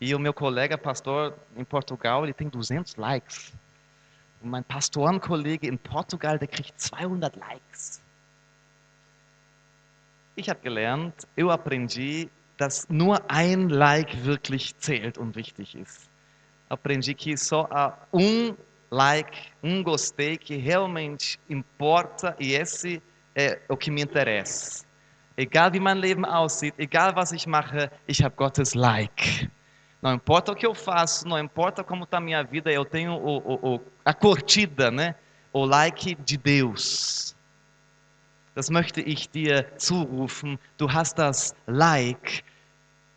[0.00, 3.52] E o meu colega pastor em Portugal, ele tem 200 likes.
[4.42, 8.02] Und mein Pastorenkollege in Portugal, der kriegt 200 likes.
[10.34, 16.09] Ich habe gelernt, eu aprendi, dass nur ein Like wirklich zählt und wichtig ist.
[16.70, 18.54] Aprendi que só há um
[18.90, 23.02] like, um gostei que realmente importa e esse
[23.34, 24.84] é o que me interessa.
[25.36, 29.50] Egal wie mein Leben aussieht, egal was ich mache, ich habe Gottes Like.
[30.00, 33.12] Não importa o que eu faço, não importa como está a minha vida, eu tenho
[33.12, 35.14] o, o, o, a curtida, né?
[35.52, 37.36] o like de Deus.
[38.54, 40.58] Das möchte ich dir zurufen.
[40.76, 42.42] Du hast das Like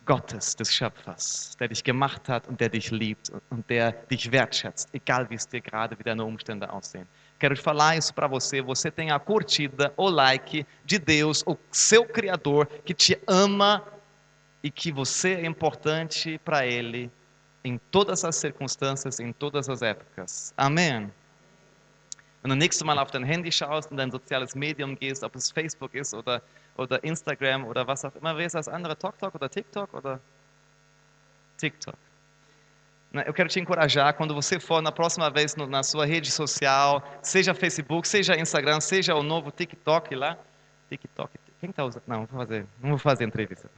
[0.04, 4.88] Gottes, des Schöpfers, der dich gemacht hat und der dich liebt und der dich wertschätzt,
[4.92, 7.06] egal wie es dir gerade wie deine Umstände aussehen.
[7.38, 8.62] Quero falar isso para você.
[8.62, 13.82] Você tem a curtida, o like de Deus, o seu Criador, que te ama
[14.62, 17.10] e que você é importante para Ele
[17.64, 20.52] em todas as circunstâncias, em todas as épocas.
[20.56, 21.10] Amém.
[22.42, 25.50] Wenn du nächstes Mal auf dein Handy schaust und dein soziales Medium gehst, ob es
[25.50, 26.42] Facebook ist oder,
[26.76, 28.96] oder Instagram oder was auch immer, wer ist das andere?
[28.96, 30.20] TokTok oder TikTok oder
[31.58, 31.94] TikTok?
[33.26, 37.54] Eu quero te encorajar quando você for na próxima vez na sua rede social, seja
[37.54, 40.36] Facebook, seja Instagram, seja o novo TikTok lá.
[40.90, 41.30] TikTok.
[41.60, 42.02] Quem está usando?
[42.08, 43.70] Não, vou fazer, não vou fazer entrevista.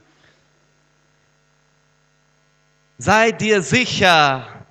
[2.97, 4.65] Sei dir sicher,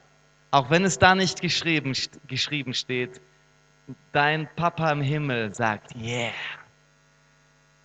[0.51, 1.93] auch wenn es da nicht geschrieben,
[2.27, 3.21] geschrieben steht,
[4.13, 6.33] dein Papa im Himmel sagt, yeah,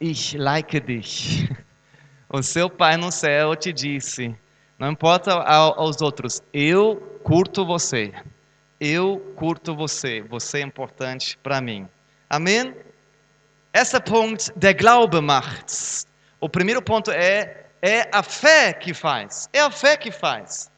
[0.02, 1.48] ich like dich.
[2.28, 4.36] O seu pai no céu te disse,
[4.80, 8.14] não importa aos outros, eu curto você.
[8.80, 10.22] Eu curto você.
[10.22, 11.88] Você é importante para mim.
[12.30, 12.74] Amém?
[13.74, 16.06] Esse ponto, der Glaube macht.
[16.40, 19.50] O primeiro ponto é é a fé que faz.
[19.54, 20.72] É a fé que faz.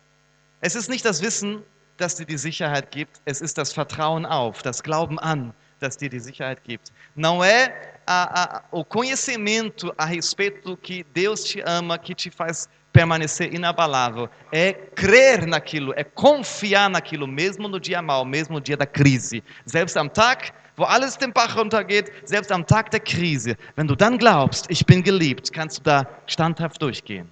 [0.62, 1.62] Es ist nicht das Wissen,
[1.98, 6.10] das dir die Sicherheit gibt, es ist das Vertrauen auf, das Glauben an, das dir
[6.10, 6.92] die Sicherheit gibt.
[7.16, 12.68] Não é a, a, o conhecimento a respeito que Deus te ama que te faz
[12.92, 18.78] permanecer inabalável, é crer naquilo, é confiar naquilo, mesmo no dia mau, mesmo no dia
[18.78, 19.44] da crise.
[19.66, 23.96] Selbst am Tag, wo alles den Bach runtergeht, selbst am Tag der Krise, wenn du
[23.96, 27.28] dann glaubst, ich bin geliebt, kannst du da standhaft durchgehen.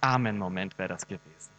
[0.00, 1.50] Amen-Moment wäre das gewesen.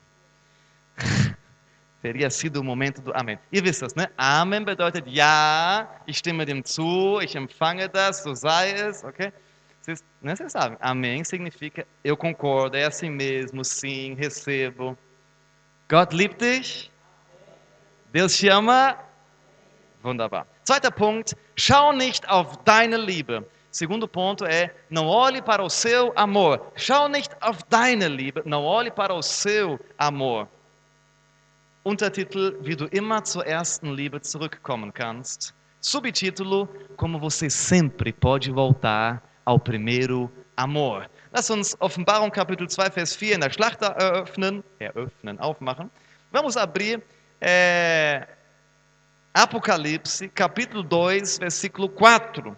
[2.02, 3.38] Teria sido o momento do Amen.
[3.52, 4.10] Ihr wisst das, ne?
[4.18, 9.34] Amen bedeutet ja, ich stimme dem zu, ich empfange das, so sei es, okay?
[9.82, 14.98] Vocês, né, vocês sabem, amém significa eu concordo, é assim mesmo, sim, recebo.
[15.90, 16.92] Gott liebt dich.
[18.14, 18.98] Deus te ama.
[20.04, 20.46] Wunderbar.
[20.64, 23.46] Zweiter Punkt, schau nicht auf deine Liebe.
[23.72, 26.72] Segundo ponto é, não olhe para o seu amor.
[26.76, 30.48] Schau nicht auf deine Liebe, não olhe para o seu amor.
[31.90, 35.56] Untertitel, wie du immer zur ersten Liebe zurückkommen kannst.
[35.82, 41.10] Subtítulo, como você sempre pode voltar ao primeiro amor.
[41.32, 45.90] Lass uns Offenbarung Kapitel 2, Vers 4 in der Schlacht eröffnen, eröffnen, aufmachen.
[46.32, 47.02] Vamos abrir
[47.42, 48.28] é,
[49.34, 52.56] Apocalipse, capítulo 2, versículo 4.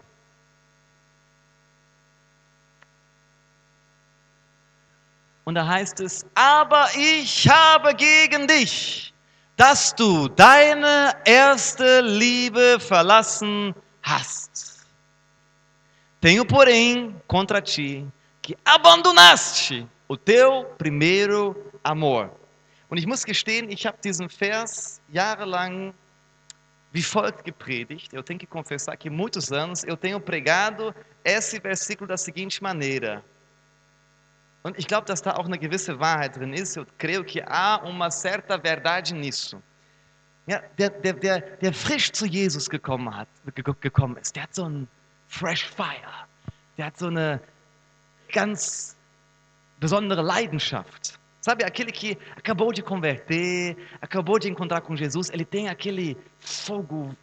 [5.46, 9.11] Und da heißt es, aber ich habe gegen dich,
[9.62, 14.88] dass du deine erste Liebe verlassen hast.
[16.20, 18.08] Tenho, porém, contra ti
[18.42, 22.32] que abandonaste o teu primeiro amor.
[22.90, 25.94] Und ich muss gestehen, ich habe diesen Vers jahrelang
[26.92, 28.12] wie folgt gepredigt.
[28.14, 30.92] Eu tenho que confessar que muitos anos eu tenho pregado
[31.24, 33.24] esse versículo da seguinte maneira.
[34.64, 36.78] Und ich glaube, dass da auch eine gewisse Wahrheit drin ist.
[36.78, 39.62] Eu creio que há uma certa verdade nisso.
[40.48, 43.28] Ja, der, der, der, der frisch zu Jesus gekommen, hat,
[43.80, 44.88] gekommen ist, der hat so ein
[45.28, 46.28] fresh fire.
[46.78, 47.40] Der hat so eine
[48.32, 48.96] ganz
[49.80, 51.20] besondere Leidenschaft.
[51.42, 57.16] Sabe, aquele que acabou de converter, acabou de encontrar com Jesus, ele tem aquele fogo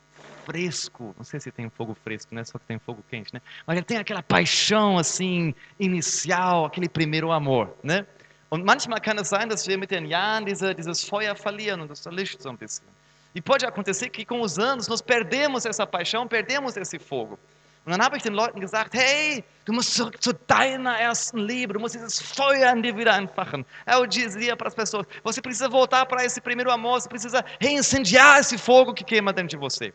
[0.49, 1.15] fresco.
[1.19, 2.43] Não sei se tem fogo fresco, né?
[2.45, 3.43] Só que tem fogo quente, né?
[3.67, 8.07] Mas ele tem aquela paixão assim inicial, aquele primeiro amor, né?
[8.51, 11.89] Und manchmal kann es sein, dass wir mit den Jahren diese, dieses Feuer verlieren und
[11.89, 12.09] das so
[12.49, 12.87] ein bisschen.
[13.35, 17.39] E pode acontecer que com os anos nós perdemos essa paixão, perdemos esse fogo.
[17.85, 21.75] Und dann habe ich den Leuten gesagt, hey, du musst zurück zu deiner ersten Liebe,
[21.75, 23.67] du musst dieses Feuer in dir wieder entfachen.
[23.87, 28.41] Eu dizia para as pessoas, você precisa voltar para esse primeiro amor, você precisa reincendiar
[28.41, 29.93] esse fogo que queima dentro de você.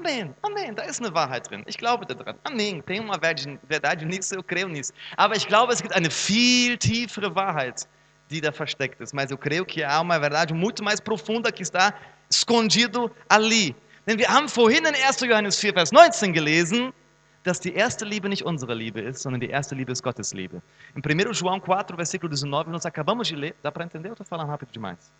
[0.00, 1.62] Amém, amém, da ist eine Wahrheit drin.
[1.66, 2.34] Ich glaube daran.
[2.44, 4.94] Amém, tem uma verdade nisso, eu creio nisso.
[5.14, 7.86] Aber ich glaube, es gibt eine viel tiefere Wahrheit,
[8.30, 9.12] die da versteckt ist.
[9.12, 11.92] Mas eu creio que há uma verdade muito mais profunda que está
[12.30, 13.76] escondido ali.
[14.06, 15.18] Denn wir haben vorhin in 1.
[15.28, 16.94] Johannes 4, Vers 19 gelesen,
[17.42, 20.62] dass die erste Liebe nicht unsere Liebe ist, sondern die erste Liebe ist Gottes Liebe.
[20.96, 24.26] Em 1 João 4, versículo 19, nós acabamos de ler, dá para entender ou estou
[24.26, 25.12] falando rápido demais?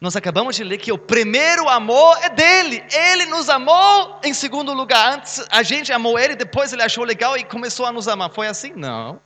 [0.00, 2.84] Nós acabamos de ler que o primeiro amor é dele.
[2.92, 5.14] Ele nos amou em segundo lugar.
[5.14, 8.30] Antes a gente amou ele, depois ele achou legal e começou a nos amar.
[8.30, 8.72] Foi assim?
[8.76, 9.20] Não.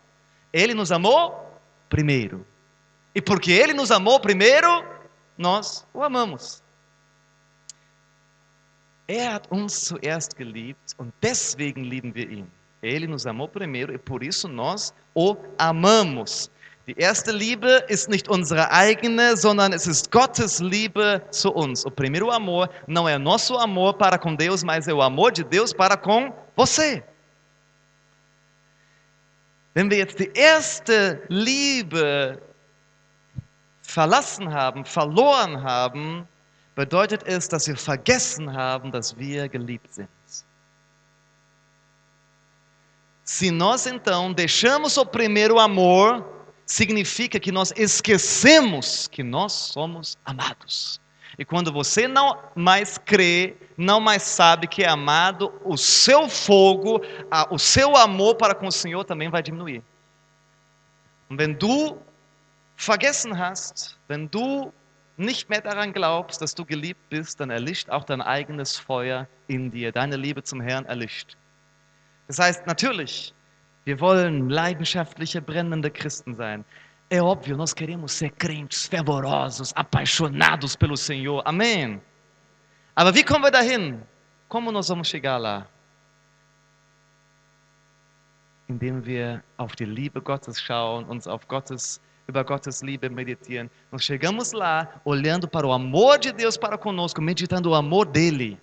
[0.50, 2.46] Ele nos amou primeiro.
[3.14, 4.82] E porque ele nos amou primeiro,
[5.37, 6.62] nós o amamos.
[9.06, 12.46] Er hat uns zuerst geliebt und deswegen lieben wir ihn.
[12.82, 16.50] Ele nos amou primeiro e por isso nós o amamos.
[16.87, 21.87] Die erste Liebe ist nicht unsere eigene, sondern es ist Gottes Liebe zu uns.
[21.87, 25.45] O primeiro amor não é nosso amor para com Deus, mas é o amor de
[25.45, 27.05] Deus para com você.
[29.75, 32.38] Wenn wir jetzt die erste Liebe
[33.83, 36.27] verlassen haben, verloren haben,
[36.75, 40.09] bedeutet es, dass wir vergessen haben, dass wir geliebt sind.
[43.25, 46.23] Se nós então deixamos o primeiro amor,
[46.72, 51.00] significa que nós esquecemos que nós somos amados.
[51.38, 57.00] E quando você não mais crê, não mais sabe que é amado, o seu fogo,
[57.50, 59.82] o seu amor para com o Senhor também vai diminuir.
[61.38, 61.98] wenn du
[62.76, 64.72] vergessen hast, wenn du
[65.16, 69.70] nicht mehr daran glaubst, dass du geliebt bist, dann erlischt auch dein eigenes Feuer in
[69.70, 69.92] dir.
[69.92, 71.37] Deine Liebe zum Herrn erlischt.
[72.28, 73.32] Das heißt, natürlich,
[73.85, 76.64] wir wollen leidenschaftliche, brennende Christen sein.
[77.11, 81.42] É óbvio, nós queremos ser crentes fervorosos, apaixonados pelo Senhor.
[81.45, 82.01] Amém.
[82.95, 84.01] Aber wie kommen wir dahin?
[84.49, 85.66] Como nós vamos chegar lá?
[88.68, 93.71] Indem wir auf die Liebe Gottes schauen, uns auf Gottes über Gottes Liebe meditieren.
[93.90, 98.59] Nós chegamos lá olhando para o amor de Deus para conosco, meditando o amor dele.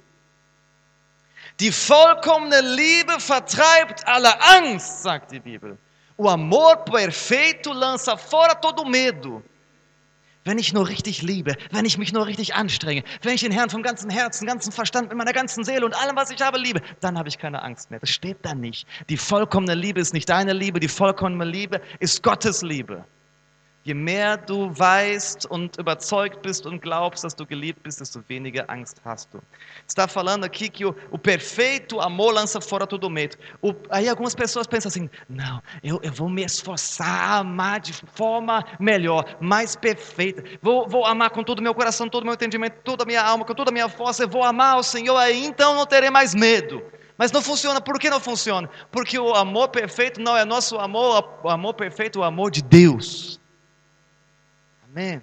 [1.59, 5.77] Die vollkommene Liebe vertreibt alle Angst, sagt die Bibel.
[6.15, 9.43] O amor perfeito lança fora todo medo.
[10.45, 13.69] Wenn ich nur richtig liebe, wenn ich mich nur richtig anstrenge, wenn ich den Herrn
[13.69, 16.81] vom ganzen Herzen, ganzen Verstand, mit meiner ganzen Seele und allem, was ich habe, liebe,
[17.01, 17.99] dann habe ich keine Angst mehr.
[17.99, 18.87] Das steht da nicht.
[19.09, 23.03] Die vollkommene Liebe ist nicht deine Liebe, die vollkommene Liebe ist Gottes Liebe.
[23.85, 28.69] Je mehr du weißt und überzeugt bist und glaubst, dass du geliebt bist, desto weniger
[28.69, 29.39] Angst hast du.
[29.87, 33.37] Está falando aqui que o, o perfeito amor lança fora todo medo.
[33.61, 37.93] O, aí algumas pessoas pensam assim: não, eu, eu vou me esforçar a amar de
[37.93, 40.43] forma melhor, mais perfeita.
[40.61, 43.23] Vou, vou amar com todo o meu coração, todo o meu entendimento, toda a minha
[43.23, 44.23] alma, com toda a minha força.
[44.23, 46.83] Eu vou amar o Senhor, aí então não terei mais medo.
[47.17, 47.79] Mas não funciona.
[47.79, 48.69] Por que não funciona?
[48.91, 52.62] Porque o amor perfeito não é nosso amor, o amor perfeito é o amor de
[52.62, 53.38] Deus.
[54.92, 55.21] Amen.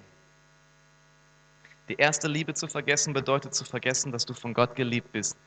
[1.89, 5.37] Die erste Liebe zu vergessen bedeutet zu vergessen, dass du von Gott geliebt bist.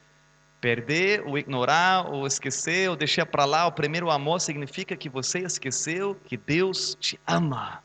[0.60, 5.40] Perder, ou ignorar, ou esquecer, ou deixar para lá o primeiro amor significa que você
[5.40, 7.82] esqueceu que Deus te ama.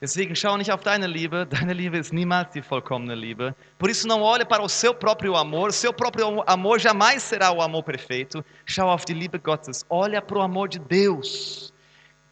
[0.00, 3.54] Deswegen schau nicht auf deine Liebe, deine Liebe ist niemals die vollkommene Liebe.
[3.78, 7.60] Por isso não olhe para o seu próprio amor, seu próprio amor jamais será o
[7.60, 8.44] amor perfeito.
[8.64, 11.72] Schau auf die Liebe Gottes, olha para o amor de Deus.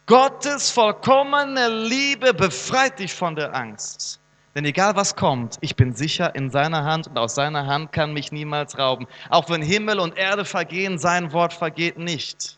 [0.07, 4.21] Gottes vollkommene Liebe befreit dich von der Angst.
[4.55, 8.13] Denn egal was kommt, ich bin sicher in seiner Hand und aus seiner Hand kann
[8.13, 9.05] mich niemals rauben.
[9.29, 12.57] Auch wenn Himmel und Erde vergehen, sein Wort vergeht nicht.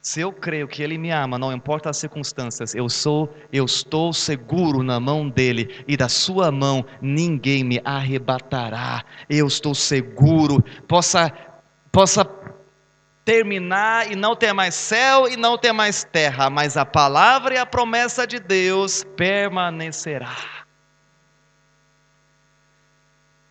[0.00, 4.12] Se eu creio que Ele me ama, não importa as circunstâncias, eu sou, eu estou
[4.12, 9.04] seguro na mão dele e da sua mão ninguém me arrebatará.
[9.30, 10.64] Eu estou seguro.
[10.88, 11.32] Possa,
[11.92, 12.24] possa
[13.26, 17.58] terminar e não ter mais céu e não ter mais terra, mas a palavra e
[17.58, 20.36] a promessa de Deus permanecerá.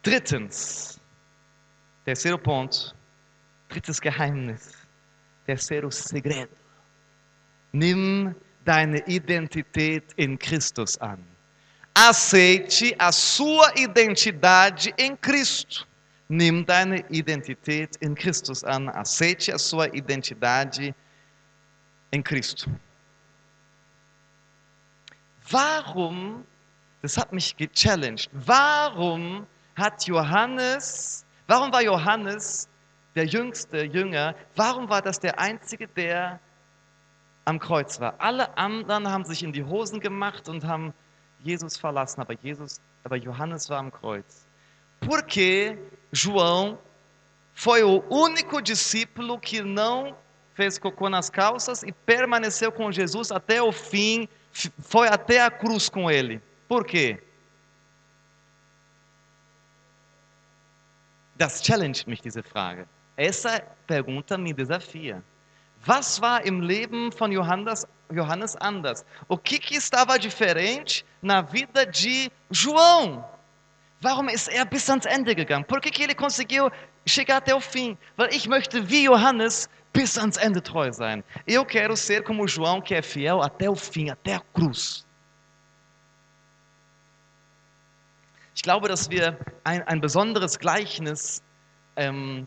[0.01, 0.97] Drittens,
[2.05, 2.95] terceiro ponto,
[3.67, 4.71] drittes Geheimnis,
[5.45, 6.55] terceiro segredo.
[7.73, 11.19] Nimm deine Identität in Christus an.
[11.93, 15.85] Aceite a sua identidade em Cristo.
[16.27, 18.89] Nimm deine Identität in Christus an.
[18.89, 20.95] Aceite a sua identidade
[22.11, 22.71] em Cristo.
[25.49, 26.43] Warum,
[27.01, 29.45] das hat mich gechallenged, warum
[29.75, 32.67] hat Johannes, warum war Johannes
[33.13, 36.39] der jüngste Jünger, warum war das der einzige, der
[37.45, 38.15] am Kreuz war?
[38.17, 40.93] Alle anderen haben sich in die Hosen gemacht und haben
[41.43, 44.47] Jesus verlassen, aber Jesus, aber Johannes war am Kreuz.
[44.99, 45.77] Porque
[46.11, 46.77] João
[47.53, 50.15] foi o único discípulo que não
[50.53, 54.27] fez cocô nas calças e permaneceu com Jesus até o fim,
[54.79, 56.41] foi até a cruz com ele.
[56.67, 57.21] Por quê?
[61.37, 62.85] Das challenged mich diese Frage.
[63.17, 65.21] Essa pergunta me desafia.
[65.85, 69.05] Was war im Leben von Johannes, Johannes anders?
[69.27, 73.23] O que, que estava diferente na vida de João?
[74.05, 75.65] Warum ist er bis ans Ende gegangen?
[75.65, 76.69] Por que, que ele conseguiu
[77.07, 77.97] chegar até o fim?
[78.15, 81.23] Weil ich möchte, wie Johannes, bis ans Ende treu sein.
[81.47, 85.07] Eu quero ser como João, que é fiel até o fim, até a cruz.
[88.53, 91.41] Ich glaube, dass wir ein, ein besonderes Gleichnis
[91.95, 92.45] ähm,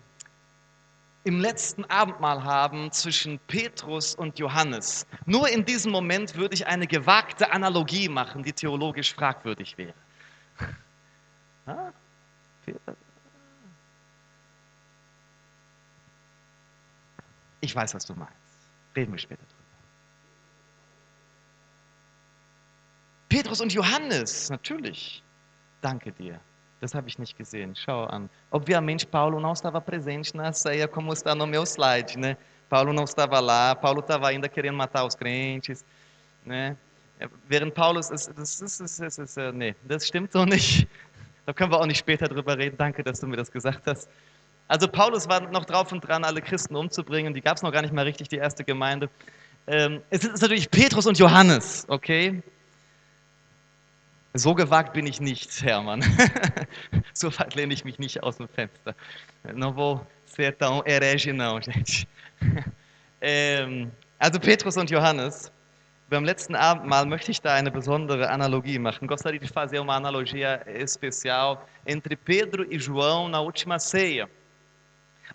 [1.25, 5.09] im letzten Abendmahl haben zwischen Petrus und Johannes.
[5.27, 9.95] Nur in diesem Moment würde ich eine gewagte Analogie machen, die theologisch fragwürdig wäre.
[17.61, 18.35] Ich weiß, was du meinst.
[18.95, 19.59] Reden wir später drüber.
[23.29, 25.23] Petrus und Johannes, natürlich.
[25.81, 26.41] Danke dir.
[26.81, 27.75] Das habe ich nicht gesehen.
[27.75, 28.31] Schau an.
[28.51, 32.37] Obviamente, Paulo não estava presente na ceia como está no meu slide, né?
[32.69, 33.75] Paulo não estava lá.
[33.75, 35.85] Paulo estava ainda querendo matar os crentes,
[36.45, 36.77] né?
[37.49, 40.87] Während Paulus das, das, ist, das, ist, nee, das stimmt so nicht.
[41.49, 42.77] Da können wir auch nicht später drüber reden.
[42.77, 44.07] Danke, dass du mir das gesagt hast.
[44.69, 47.33] Also Paulus war noch drauf und dran, alle Christen umzubringen.
[47.33, 49.09] Die gab es noch gar nicht mal richtig, die erste Gemeinde.
[49.67, 52.43] Ähm, es ist natürlich Petrus und Johannes, okay?
[54.35, 56.05] So gewagt bin ich nicht, Hermann.
[57.15, 58.95] so weit lehne ich mich nicht aus dem Fenster.
[59.55, 60.05] Não
[63.23, 65.51] ähm, also Petrus und Johannes.
[66.11, 69.07] Beim letzten Abendmahl möchte ich da eine besondere analogia machen.
[69.07, 74.27] Gostaria de fazer uma analogia especial entre Pedro e João na última ceia.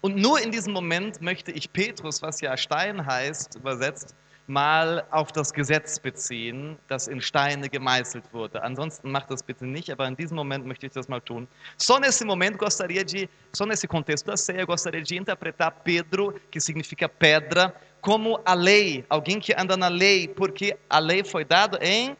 [0.01, 4.15] Und nur in diesem Moment möchte ich Petrus, was ja Stein heißt, übersetzt,
[4.47, 8.63] mal auf das Gesetz beziehen, das in Steine gemeißelt wurde.
[8.63, 11.47] Ansonsten macht das bitte nicht, aber in diesem Moment möchte ich das mal tun.
[11.77, 16.59] Só nesse momento gostaria de, só nesse contexto da ceia, gostaria de interpretar Pedro, que
[16.59, 17.73] significa pedra,
[18.03, 22.17] como a lei, alguém que anda na lei, porque a lei foi dada em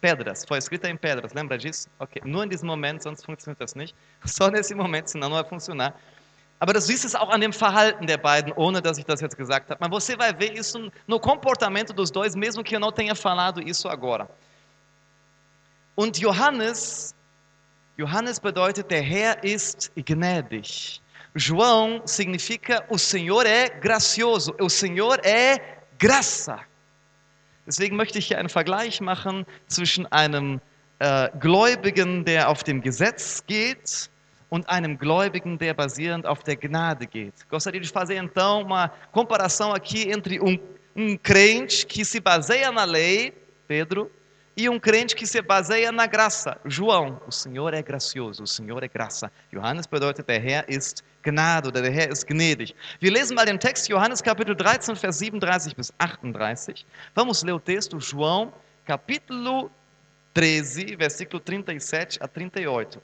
[0.00, 1.88] pedras, foi escrita em pedras, lembra disso?
[1.98, 3.96] Ok, nur in diesem Moment, sonst funktioniert das nicht.
[4.24, 5.92] Só nesse momento, senão não vai funcionar.
[6.60, 9.78] Aber es auch an dem Verhalten der beiden, ohne dass ich das jetzt gesagt habe.
[9.80, 13.60] Mas você vai ver isso no comportamento dos dois, mesmo que eu não tenha falado
[13.60, 14.28] isso agora.
[15.96, 17.12] Und Johannes,
[17.98, 21.02] Johannes bedeutet, der Herr ist gnädig.
[21.34, 26.60] João significa o Senhor é gracioso, o Senhor é graça.
[27.66, 30.60] Deswegen möchte ich hier einen Vergleich machen zwischen einem
[31.00, 34.10] äh, Gläubigen, der auf dem Gesetz geht,
[34.54, 37.34] und einem Gläubigen, der basierend auf der Gnade geht.
[37.48, 40.56] Gostaria de fazer então uma comparação aqui entre um,
[40.94, 43.32] um crente que se baseia na lei,
[43.66, 44.08] Pedro,
[44.56, 47.20] e um crente que se baseia na graça, João.
[47.26, 49.30] O Senhor é gracioso, o Senhor é graça.
[49.52, 52.74] Johannes bedeutet, der Herr ist Gnade oder der Herr ist gnädig.
[53.00, 56.86] Wir lesen mal den Text, Johannes Kapitel 13, Vers 37 bis 38.
[57.14, 58.52] Vamos ler o texto, João,
[58.84, 59.70] capítulo
[60.34, 63.00] 13, versículo 37 a 38.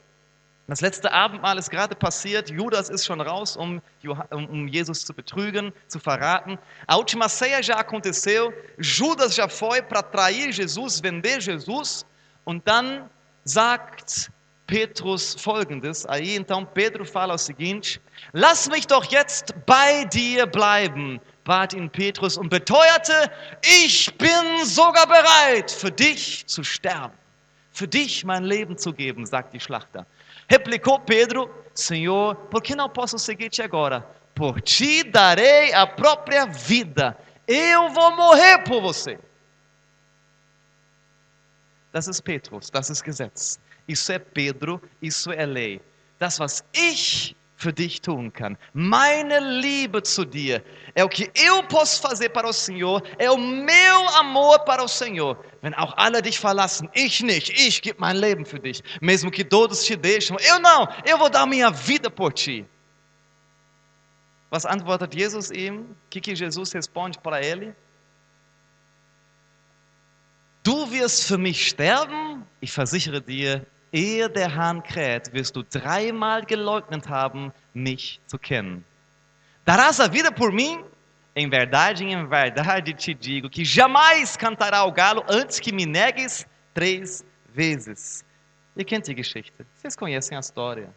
[0.67, 2.49] Das letzte Abendmahl ist gerade passiert.
[2.49, 3.81] Judas ist schon raus, um,
[4.29, 6.57] um Jesus zu betrügen, zu verraten.
[6.87, 8.53] A última ceia já aconteceu.
[8.77, 12.05] Judas já foi para trair Jesus, vender Jesus.
[12.45, 13.09] Und dann
[13.43, 14.31] sagt
[14.67, 16.05] Petrus folgendes.
[16.05, 17.99] Aí então Pedro fala o seguinte:
[18.31, 23.31] Lass mich doch jetzt bei dir bleiben, bat ihn Petrus und beteuerte:
[23.63, 27.21] Ich bin sogar bereit, für dich zu sterben
[27.71, 30.05] für dich mein Leben zu geben, sagt die Schlachter.
[30.51, 34.01] Replicou Pedro, Senhor, por que não posso seguir-te agora?
[34.35, 37.17] Por ti darei a própria vida.
[37.47, 39.17] Eu vou morrer por você.
[41.93, 43.61] Das ist Petrus, das ist Gesetz.
[43.87, 45.81] Isso é Pedro, isso é lei.
[46.19, 50.63] Das, was ich für dich tun kann, meine Liebe zu dir,
[50.95, 54.87] é o que eu posso fazer para o Senhor, é o meu amor para o
[54.87, 55.37] Senhor.
[55.61, 58.83] Wenn auch alle dich verlassen, ich nicht, ich gebe mein Leben für dich.
[58.99, 62.65] Mesmo que todos te deixam, eu não, eu vou dar minha vida por ti.
[64.49, 65.81] Was antwortet Jesus ihm?
[65.81, 67.73] O que, que Jesus responde para ele?
[70.63, 72.43] Du wirst für mich sterben?
[72.61, 78.83] Ich versichere dir, ehe der Hahn kräht, wirst du dreimal geleugnet haben, mich zu kennen.
[79.65, 80.83] Darás a vida por mim?
[81.35, 86.45] Em verdade, em verdade te digo que jamais cantará o galo antes que me negues
[86.73, 87.23] três
[87.53, 88.25] vezes.
[88.75, 89.65] Ihr kennt die Geschichte.
[89.75, 90.89] Vocês conhecem a história.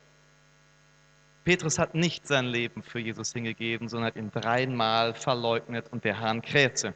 [1.45, 6.19] Petrus hat nicht sein Leben für Jesus hingegeben, sondern hat ihn dreimal verleugnet und der
[6.19, 6.95] Hahn krähte.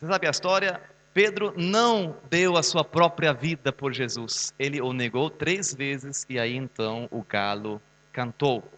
[0.00, 0.80] Você sabe a história?
[1.14, 4.52] Pedro não deu a sua própria vida por Jesus.
[4.58, 7.80] Ele o negou três vezes e aí então o galo
[8.12, 8.68] cantou.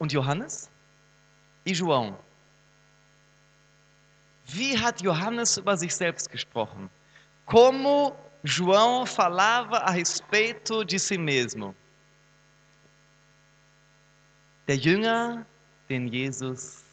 [0.00, 0.70] Und Johannes?
[1.66, 2.18] E João?
[4.46, 6.88] Wie hat Johannes über sich selbst gesprochen?
[7.44, 11.74] Como João falava a respeito de si mesmo?
[14.66, 15.46] Der Jünger,
[15.88, 16.83] den Jesus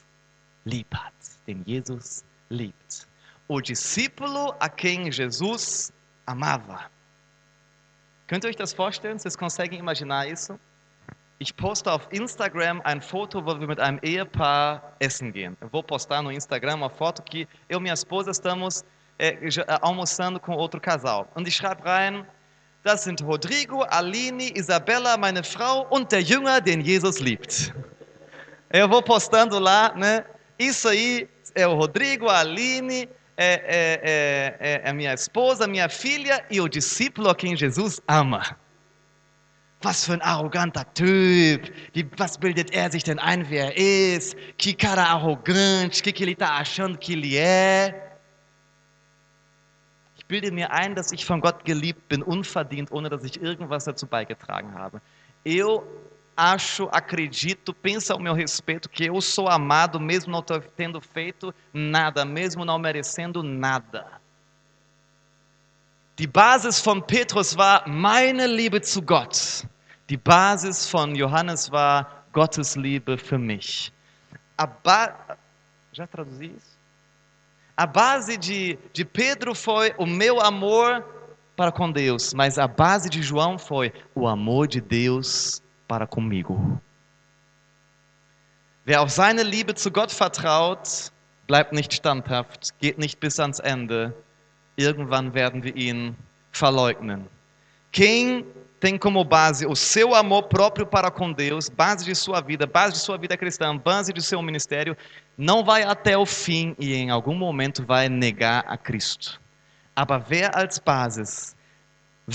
[0.65, 1.13] lieb hat,
[1.47, 3.07] den Jesus liebt.
[3.47, 5.91] O discípulo a quem Jesus
[6.25, 6.89] amava.
[8.27, 9.17] Könnt ihr euch das vorstellen?
[9.19, 10.57] Vocês conseguem imaginar isso?
[11.39, 15.57] Ich poste auf Instagram ein Foto, wo wir mit einem Ehepaar essen gehen.
[15.59, 18.85] Eu vou postar no Instagram uma foto que eu e minha esposa estamos
[19.17, 21.27] é, já- é, almoçando com outro casal.
[21.35, 22.25] Und ich schreibe rein,
[22.83, 27.73] das sind Rodrigo, Aline, Isabella, meine Frau und der Jünger, den Jesus liebt.
[28.71, 30.23] Eu vou postando lá, né?
[30.61, 35.89] Isso aí é o Rodrigo, a Aline, é, é, é, é a minha esposa, minha
[35.89, 38.55] filha e o discípulo a quem Jesus ama.
[39.83, 41.73] Was für ein arroganter Typ.
[41.93, 43.77] Wie, was bildet er sich denn ein, wer er
[44.15, 44.35] ist?
[44.59, 46.01] Que cara arrogante.
[46.01, 48.19] O que, que ele está achando que ele é?
[50.17, 53.85] Ich bilde mir ein, dass ich von Gott geliebt bin, unverdient, ohne dass ich irgendwas
[53.85, 55.01] dazu beigetragen habe.
[55.43, 55.81] Eu
[56.41, 60.41] acho, acredito, pensa ao meu respeito que eu sou amado, mesmo não
[60.75, 64.19] tendo feito nada, mesmo não merecendo nada.
[66.17, 69.67] Die Basis von Petrus war meine Liebe zu Gott.
[70.09, 73.93] Die Basis von Johannes war Gottes Liebe für mich.
[74.57, 75.37] A ba...
[75.93, 76.79] Já traduzi isso?
[77.77, 81.05] A base de, de Pedro foi o meu amor
[81.55, 85.61] para com Deus, mas a base de João foi o amor de Deus
[85.91, 86.79] para comigo.
[88.85, 91.11] Wer auf seine Liebe zu Gott vertraut,
[91.47, 94.13] bleibt nicht standhaft, geht nicht bis ans Ende.
[94.77, 96.15] Irgendwann werden wir ihn
[96.53, 97.27] verleugnen.
[97.91, 98.45] Quem
[98.79, 102.93] tem como base o seu amor próprio para com Deus, base de sua vida, base
[102.93, 104.95] de sua vida cristã, base de seu ministério,
[105.37, 109.41] não vai até o fim e em algum momento vai negar a Cristo.
[109.93, 111.53] Aber wer als Basis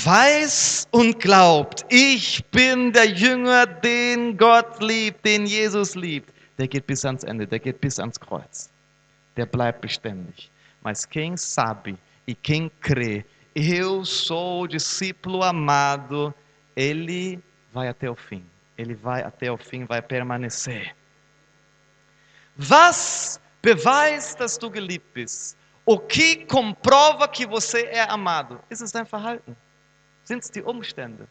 [0.05, 6.87] weiß und glaubt, ich bin der Jünger, den Gott liebt, den Jesus liebt, der geht
[6.87, 8.71] bis ans Ende, der geht bis ans Kreuz.
[9.37, 10.51] Der bleibt beständig.
[10.83, 13.25] Mas quem sabe e quem crê,
[13.55, 16.35] eu sou o discípulo amado,
[16.75, 17.41] ele
[17.73, 18.45] vai até o fim.
[18.77, 20.95] Ele vai até o fim, vai permanecer.
[22.71, 25.57] Was beweist, dass du geliebt bist?
[25.85, 28.61] O que comprova que você é amado?
[28.71, 29.57] Ist es dein Verhalten?
[30.27, 31.29] Sind es die Umstände?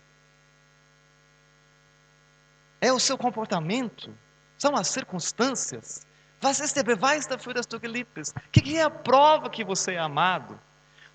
[2.80, 4.10] É o seu comportamento?
[4.58, 6.08] São as circunstâncias?
[6.42, 8.34] Was ist der Beweis dafür, dass du geliebt bist?
[8.38, 10.58] O que é a prova que você é amado?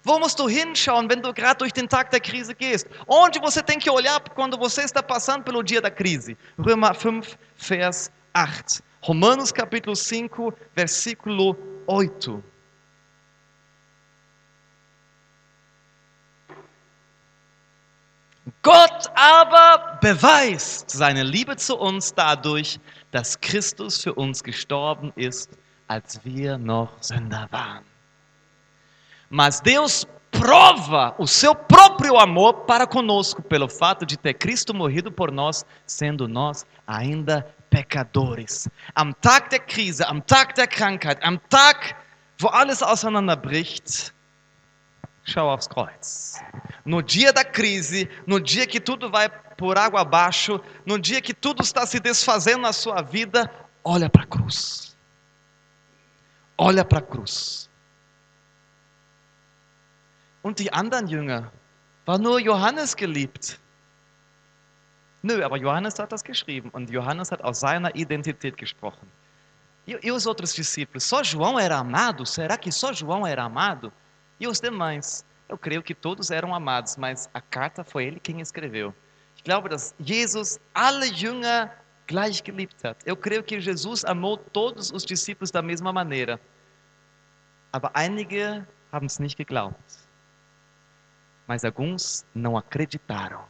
[0.05, 2.87] Wo musst du hinschauen, wenn du gerade durch den Tag der Krise gehst?
[3.07, 6.37] Onde você tem que olhar quando você está passando pelo dia da crise?
[6.59, 8.83] Römer 5, Vers 8.
[9.03, 11.57] Romanos capítulo 5, versículo
[11.87, 12.45] 8.
[18.63, 22.79] Gott aber beweist seine Liebe zu uns dadurch,
[23.11, 27.85] dass Christus für uns gestorben ist, als wir noch Sünder waren.
[29.29, 35.11] Mas Deus prova o seu próprio amor para conosco pelo fato de ter Cristo morrido
[35.11, 38.69] por nós, sendo nós ainda pecadores.
[38.95, 41.97] Am Tag der Krise, am Tag der Krankheit, am Tag,
[42.39, 44.15] wo alles auseinanderbricht,
[45.25, 46.41] schau aufs Kreuz.
[46.85, 51.35] No dia da crise, no dia que tudo vai por água abaixo, no dia que
[51.35, 53.51] tudo está se desfazendo na sua vida,
[53.85, 54.97] olha para a cruz.
[56.57, 57.69] Olha para a cruz.
[60.43, 61.53] Und die anderen Jünger,
[62.07, 63.59] war nur Johannes geliebt.
[65.23, 69.07] Nö, aber Johannes hat das geschrieben und Johannes hat aus seiner Identität gesprochen.
[69.87, 71.05] E os outros discípulos?
[71.05, 72.25] Só João era amado?
[72.25, 73.93] Será que só João era amado?
[74.41, 75.25] E os demais?
[75.49, 78.95] Eu creio que todos eram amados, mas a carta foi ele quem escreveu.
[79.37, 81.71] Ich glaube, dass Jesus alle Jünger
[82.07, 82.99] gleich geliebt hat.
[83.05, 86.41] Eu creio que Jesus amou todos os discípulos da mesma maneira.
[87.73, 90.09] Aber einige haben es nicht geglaubt.
[91.47, 93.45] Mas alguns não acreditaram.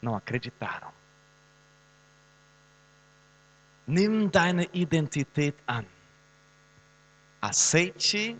[0.00, 0.92] Não acreditaram.
[3.86, 5.84] Nimm deine Identität an.
[7.40, 8.36] Aceite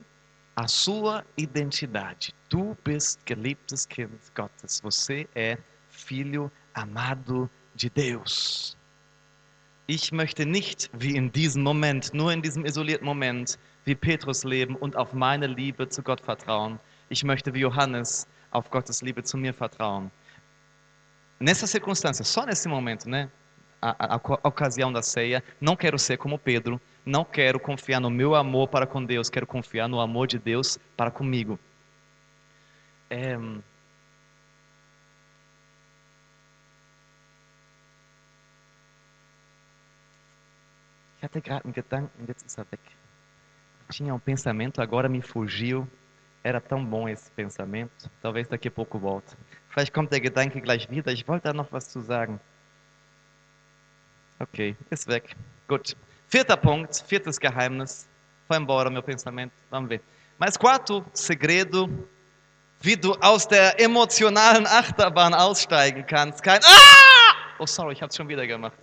[0.57, 2.35] a sua identidade.
[2.49, 4.81] Du bist geliebtes Kind Gottes.
[4.81, 5.59] Você é
[5.91, 8.77] filho amado de Deus.
[9.87, 14.75] Ich möchte nicht wie in diesem Moment, nur in diesem isolierten Moment, wie Petrus leben
[14.77, 16.81] und auf meine Liebe zu Gott vertrauen.
[17.11, 20.11] Ich möchte wie Johannes auf Gottes Liebe zu mir vertrauen.
[21.39, 23.31] Nessa circunstância, só nesse momento, né?
[23.83, 28.11] A, a, a ocasião da ceia, não quero ser como Pedro, não quero confiar no
[28.11, 31.57] meu amor para com Deus, quero confiar no amor de Deus para comigo.
[33.09, 33.37] É.
[43.89, 45.89] Tinha um pensamento, agora me fugiu.
[46.43, 48.11] Era tão bom esse pensamento.
[48.21, 49.37] Talvez daqui a pouco volte.
[49.69, 51.13] Vielleicht kommt der Gedanke gleich wieder.
[51.13, 52.41] Ich wollte da noch was zu sagen.
[54.39, 55.37] Ok, ist weg.
[55.67, 55.97] Gut.
[56.29, 58.09] Vierter Punkt, viertes Geheimnis.
[58.49, 59.55] Foi embora meu pensamento.
[59.71, 60.01] Vamos ver.
[60.39, 61.89] Mas quarto segredo,
[62.81, 66.43] wie du aus der emotionalen Achterbahn aussteigen kannst.
[66.43, 67.35] Kein Ah!
[67.59, 68.79] Oh, sorry, ich habe es schon wieder gemacht.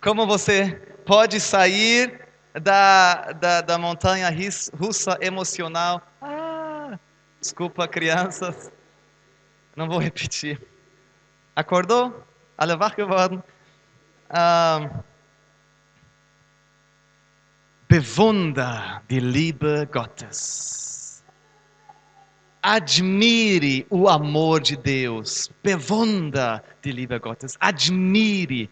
[0.00, 2.20] Como você pode sair
[2.52, 4.30] da, da, da montanha
[4.78, 6.02] russa emocional?
[6.20, 6.98] Ah!
[7.40, 8.72] Desculpa, crianças.
[9.76, 10.60] Não vou repetir.
[11.54, 12.24] Acordou?
[12.56, 13.42] Alle wach geworden?
[14.30, 14.90] Ähm,
[17.94, 21.22] bewunder die Liebe Gottes.
[22.60, 25.48] Admire o amor de Deus.
[25.62, 27.56] Bewunder die Liebe Gottes.
[27.60, 28.68] Admire.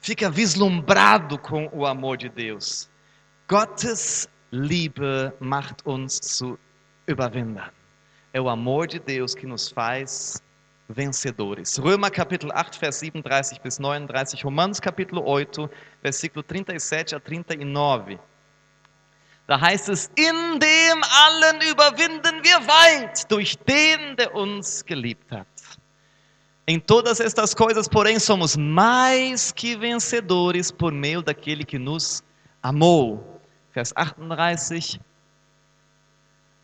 [0.00, 2.88] Fica vislumbrado com o amor de Deus.
[3.48, 6.58] Gottes Liebe macht uns zu
[7.06, 7.70] Überwindern.
[8.32, 10.42] É o amor de Deus que nos faz
[10.88, 11.78] vencedores.
[11.78, 15.68] Römer capítulo 8, vers 37 bis 39, Romanos capítulo 8,
[16.02, 18.18] versículo 37 a 39.
[19.46, 25.46] Da heißt es, in dem allen überwinden wir weit durch den, der uns geliebt hat.
[26.66, 32.22] Em todas estas coisas, porém, somos mais que vencedores por meio daquele que nos
[32.62, 33.42] amou.
[33.74, 34.98] Vers 38.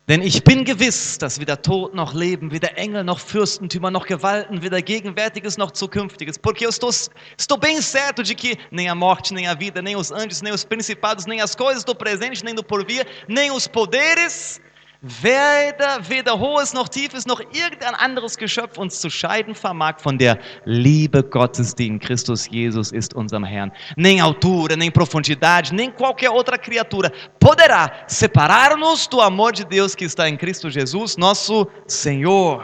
[0.09, 4.63] Denn ich bin gewiss, dass weder Tod noch Leben, weder Engel noch Fürstentümer noch Gewalten,
[4.63, 6.39] weder Gegenwärtiges noch Zukünftiges.
[6.39, 9.95] Porque eu estou, estou bem certo de que nem a morte, nem a vida, nem
[9.95, 13.67] os anjos, nem os principados, nem as coisas do presente, nem do porvir, nem os
[13.67, 14.59] poderes,
[15.01, 20.37] weder, weder hohes noch tiefes noch irgendein anderes Geschöpf uns zu scheiden vermag von der
[20.65, 23.71] Liebe Gottes, die in Christus Jesus ist, unserem Herrn.
[23.97, 30.05] Nem altura, nem profundidade, nem qualquer outra criatura poderá separar-nos do amor de Deus que
[30.05, 32.63] está em Cristo Jesus, nosso Senhor.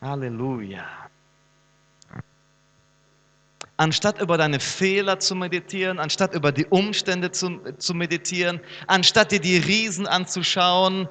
[0.00, 1.03] Aleluia.
[3.76, 9.40] Anstatt über deine Fehler zu meditieren, anstatt über die Umstände zu, zu meditieren, anstatt dir
[9.40, 11.08] die Riesen anzuschauen,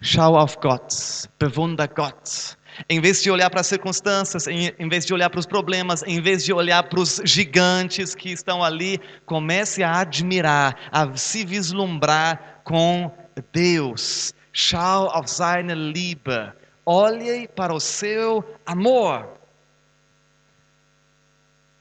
[0.00, 2.56] schau auf Gott, bewunder Gott.
[2.88, 6.02] Em vez de olhar para as circunstâncias, em, em vez de olhar para os problemas,
[6.04, 11.44] em vez de olhar para os gigantes que estão ali, comece a admirar, a se
[11.44, 13.12] vislumbrar com
[13.52, 14.32] Deus.
[14.52, 16.52] Schau auf seine Liebe.
[16.86, 19.41] Olhe para o seu amor.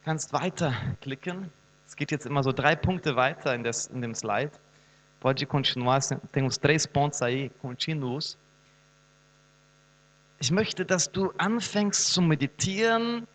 [0.04, 1.52] Kannst weiterklicken.
[1.88, 4.52] Es geht jetzt immer so drei Punkte weiter in, des, in dem Slide.
[5.20, 6.00] Pode continuar,
[6.32, 8.38] tem uns três pontos aí contínuos.
[10.42, 13.28] ich möchte, dass du anfängst zu meditieren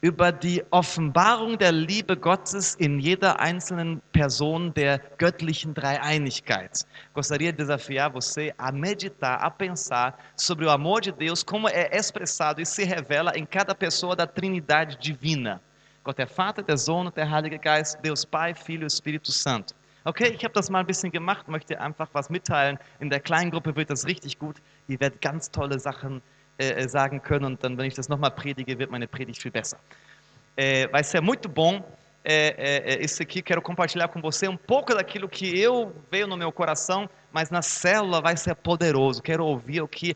[0.00, 6.86] über die Offenbarung der Liebe Gottes in jeder einzelnen Person der göttlichen Dreieinigkeit.
[7.12, 11.90] Gostaria de desafiar você a meditar, a pensar sobre o amor de Deus, como é
[11.92, 15.60] expressado e se revela em cada pessoa da Trindade divina.
[16.04, 19.74] Gott der Vater, der Sohn und der Heilige Geist, Deus Pai, Filho, Espírito Santo.
[20.04, 22.78] Okay, ich habe das mal ein bisschen gemacht, möchte einfach was mitteilen.
[23.00, 24.56] In der kleinen Gruppe wird das richtig gut.
[24.86, 26.20] Ihr werdet ganz tolle Sachen
[26.58, 29.78] äh, sagen können und dann, wenn ich das nochmal predige, wird meine Predigt viel besser.
[30.56, 31.82] É, vai ser muito bom
[32.22, 33.40] é, é, esse aqui.
[33.40, 37.62] Quero compartilhar com você um pouco daquilo que eu veio no meu coração, mas na
[37.62, 39.22] célula vai ser poderoso.
[39.22, 40.14] Quero ouvir o que,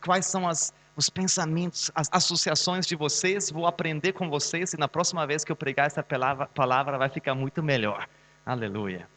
[0.00, 3.50] quais são as, os pensamentos, as associações de vocês.
[3.50, 7.08] Vou aprender com vocês e na próxima vez que eu pregar essa palavra, palavra vai
[7.08, 8.08] ficar muito melhor.
[8.46, 9.08] Aleluia.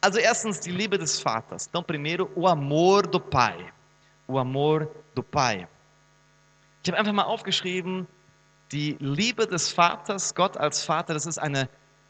[0.00, 1.66] Also erstens die Liebe des Vaters.
[1.68, 3.72] Então primeiro o amor do Pai.
[4.26, 5.68] O amor do Pai.
[6.82, 8.08] Ich habe einfach mal aufgeschrieben,
[8.72, 11.68] die Liebe des Vaters, Gott als Vater, das ist eine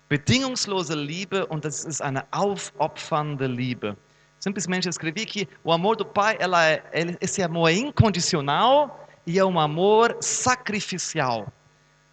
[0.09, 3.97] bedingungslose Liebe und das ist eine aufopfernde Liebe.
[4.43, 6.83] Simplesmente escrevi que o amor do Pai, ela é,
[7.21, 11.47] esse amor é incondicional e é um amor sacrificial.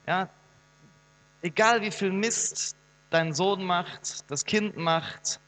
[0.06, 0.30] Ja?
[1.42, 2.76] Egal wie viel Mist
[3.10, 5.40] dein Sohn macht, das Kind macht,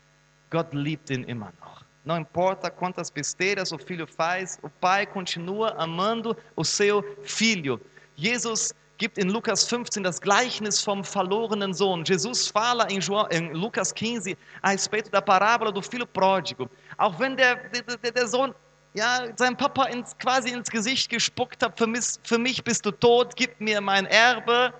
[0.50, 1.86] Gott liebt ihn immer noch.
[2.04, 7.80] Não importa quantas besteiras o filho faz, o pai continua amando o seu filho.
[8.16, 12.04] Jesus gibt in Lukas 15 das Gleichnis vom verlorenen Sohn.
[12.06, 16.70] Jesus fala em, João, em Lucas 15 a respeito da parábola do filho pródigo.
[17.00, 18.54] Auch wenn der, der, der Sohn
[18.94, 22.92] ja, seinem Papa ins, quasi ins Gesicht gespuckt hat, für mich, für mich bist du
[22.92, 24.72] tot, gib mir mein Erbe.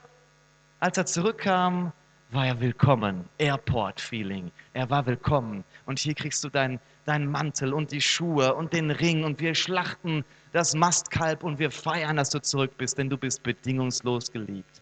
[0.80, 1.92] Als er zurückkam,
[2.32, 3.26] war er willkommen.
[3.38, 4.52] Airport-Feeling.
[4.74, 5.64] Er war willkommen.
[5.86, 9.56] Und hier kriegst du deinen dein Mantel und die Schuhe und den Ring und wir
[9.56, 10.24] schlachten
[10.54, 14.82] das Mastkalb und wir feiern, dass du zurück bist, denn du bist bedingungslos geliebt.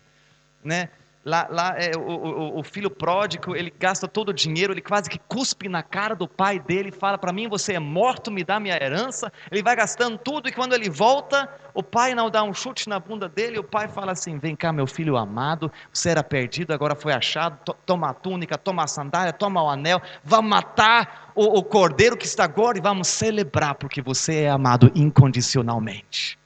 [0.63, 0.89] Né?
[1.25, 5.09] Lá, lá é, o, o, o, filho pródigo, ele gasta todo o dinheiro, ele quase
[5.09, 8.57] que cuspe na cara do pai dele, fala para mim, você é morto, me dá
[8.57, 9.29] minha herança.
[9.51, 13.01] Ele vai gastando tudo e quando ele volta, o pai não dá um chute na
[13.01, 16.95] bunda dele, o pai fala assim: "Vem cá, meu filho amado, você era perdido, agora
[16.95, 17.75] foi achado.
[17.85, 22.25] Toma a túnica, toma a sandália, toma o anel, vamos matar o, o cordeiro que
[22.25, 26.38] está agora e vamos celebrar porque você é amado incondicionalmente."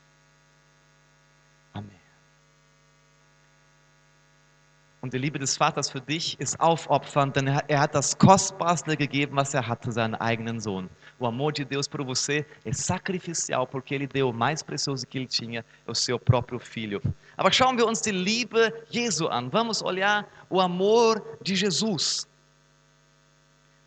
[5.04, 9.36] Und die Liebe des Vaters für dich ist aufopfernd, denn er hat das Kostbarste gegeben,
[9.36, 10.90] was er hatte, seinen eigenen Sohn.
[11.20, 15.18] O amor de Deus por você é sacrificial, porque ele deu o mais precioso que
[15.18, 17.02] ele tinha, o seu próprio filho.
[17.36, 19.50] Aber schauen wir uns die Liebe Jesu an.
[19.50, 22.26] Vamos olhar o amor de Jesus.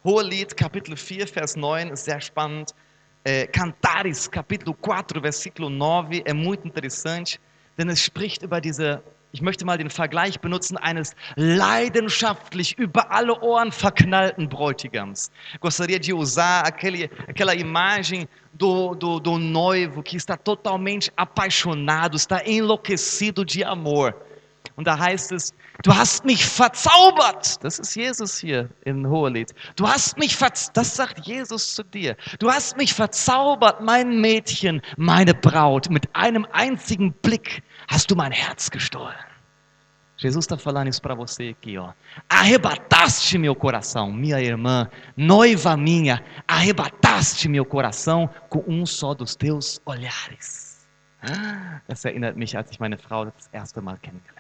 [0.05, 2.75] Hohelied, Kapitel 4, Vers 9, ist sehr spannend.
[3.25, 7.41] É, Cantares, Capítulo 4, versículo 9, é muito interessante,
[7.79, 9.03] denn es spricht über diese
[9.37, 15.31] ich möchte mal den Vergleich benutzen eines leidenschaftlich über alle Ohren verknallten Bräutigams.
[15.61, 22.43] Gostaria de usar aquele, aquela imagem do, do, do noivo que está totalmente apaixonado, está
[22.47, 24.15] enlouquecido de amor.
[24.75, 27.63] Und da heißt es, du hast mich verzaubert.
[27.65, 29.55] Das ist Jesus hier in Hohelied.
[29.77, 32.17] Du hast mich verzaubert, das sagt Jesus zu dir.
[32.39, 35.89] Du hast mich verzaubert, mein Mädchen, meine Braut.
[35.91, 39.17] Mit einem einzigen Blick hast du mein Herz gestohlen.
[40.19, 41.93] Jesus está falando isso para você aqui, ó.
[42.29, 49.79] Arrebataste meu coração, minha irmã, noiva minha, arrebataste meu coração com um só dos teus
[49.85, 50.89] olhares.
[51.87, 54.36] Das erinnert mich, als ich meine Frau das erste Mal kennengelernt.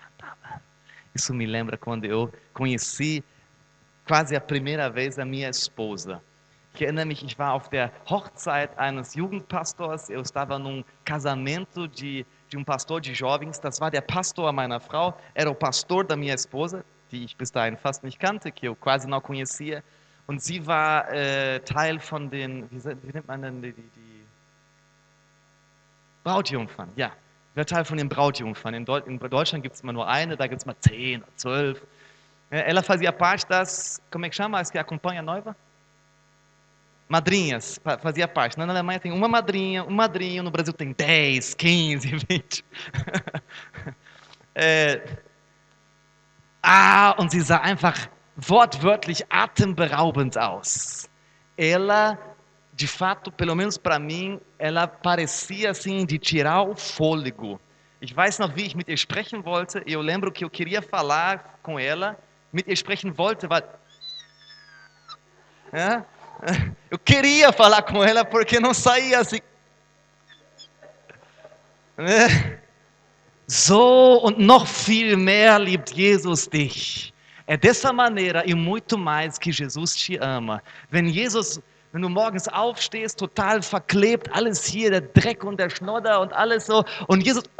[1.16, 3.24] Isso me lembra quando eu conheci
[4.06, 6.22] quase a primeira vez a minha esposa.
[6.74, 10.10] Ich erinnere mich, ich war auf der Hochzeit eines Jugendpastors.
[10.10, 13.58] Eu estava num casamento de de um pastor de jovens.
[13.58, 15.18] Das war der Pastor meiner Frau.
[15.34, 18.76] Era o pastor da minha esposa, die ich bis dahin fast nicht kannte, que eu
[18.76, 19.82] quase não conhecia.
[20.26, 24.26] Und sie war äh, Teil von den, wie, wie, nennt man denn die, die
[26.24, 26.90] Brautjungfern?
[26.94, 27.12] Ja,
[27.56, 28.74] war Teil von den Brautjungfern.
[28.74, 31.80] In Deutschland gibt es immer nur eine, da gibt es mal zehn, zwölf.
[32.50, 35.56] Ela fazia parte das, como é que chama, as que acompanha a noiva?
[37.08, 38.58] madrinhas, fazia parte.
[38.58, 42.64] Na Alemanha tem uma madrinha, um madrinho, no Brasil tem 10, 15, 20.
[44.54, 45.00] äh,
[46.62, 51.08] ah, und sie sah einfach wortwörtlich atemberaubend aus.
[51.56, 52.18] Ela,
[52.76, 57.58] de fato, pelo menos para mim, ela parecia assim de tirar o fôlego.
[58.02, 59.82] Ich weiß noch, wie ich mit ihr sprechen wollte.
[59.86, 62.18] Eu lembro que eu queria falar com ela,
[62.52, 63.62] mit ihr sprechen wollte, weil
[66.90, 69.40] Eu queria falar com ela porque não saía assim.
[73.48, 77.14] So und noch viel mehr liebt Jesus dich.
[77.46, 80.62] É dessa maneira e muito mais que Jesus te ama.
[80.92, 81.58] Wenn Jesus,
[81.96, 86.66] wenn du morgens aufstehst, total verklebt, alles hier, der Dreck und der Schnodder und alles
[86.66, 87.44] so, und Jesus.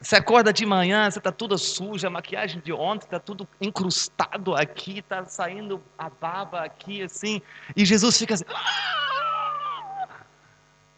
[0.00, 4.54] Você acorda de manhã, você está toda suja, a maquiagem de ontem está tudo incrustado
[4.54, 7.42] aqui, está saindo a baba aqui, assim,
[7.74, 8.44] e Jesus fica assim.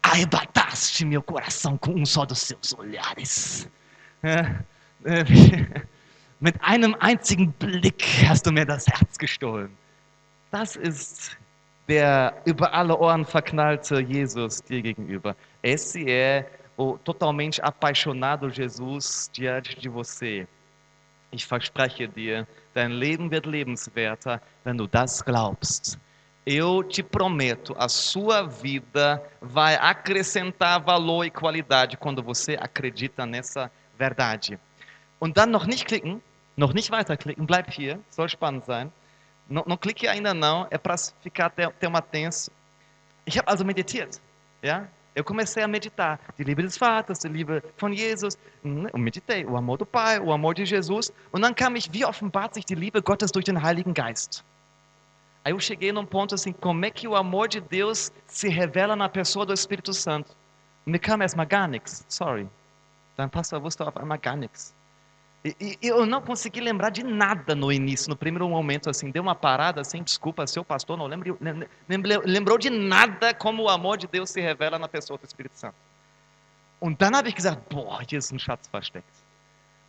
[0.03, 3.67] Arrebataste meu coração com um só dos seus olhares.
[4.23, 4.55] É,
[5.03, 5.23] é,
[6.39, 9.75] Mit einem einzigen Blick hast du mir das Herz gestohlen.
[10.51, 11.37] Das ist
[11.87, 15.35] der über alle Ohren verknallte Jesus dir gegenüber.
[15.61, 16.45] Esse é
[16.77, 20.47] o totalmente apaixonado Jesus diante de você.
[21.31, 25.97] Ich verspreche dir, dein Leben wird lebenswerter, wenn du das glaubst.
[26.45, 33.71] Eu te prometo, a sua vida vai acrescentar valor e qualidade quando você acredita nessa
[33.97, 34.59] verdade.
[35.19, 36.21] Und dann noch nicht klicken,
[36.57, 38.91] noch nicht weiterklicken, bleib hier, soll spannend sein.
[39.51, 42.49] Não, não clique ainda não, é para ficar até tema tenso.
[43.25, 44.17] Ich habe also meditiert,
[44.63, 44.87] ja?
[45.13, 49.57] Eu comecei a meditar, die Liebe des Vaters, die Liebe von Jesus, und meditei, o
[49.57, 52.75] amor do Pai, o amor de Jesus, und dann kam ich, wie offenbart sich die
[52.75, 54.41] Liebe Gottes durch den Heiligen Geist?
[55.43, 58.95] Aí eu cheguei num ponto assim, como é que o amor de Deus se revela
[58.95, 60.33] na pessoa do Espírito Santo?
[60.85, 62.47] Me kam erstmal gar nichts, sorry.
[63.17, 64.73] Dein Pastor wusste auf einmal gar nichts.
[65.43, 69.23] E, e, eu não consegui lembrar de nada no início, no primeiro momento, assim, deu
[69.23, 71.35] uma parada, assim, desculpa, seu pastor não lembrou,
[72.25, 75.75] lembrou de nada como o amor de Deus se revela na pessoa do Espírito Santo.
[76.79, 79.07] Und dann habe ich gesagt, boah, hier ist ein Schatz versteckt.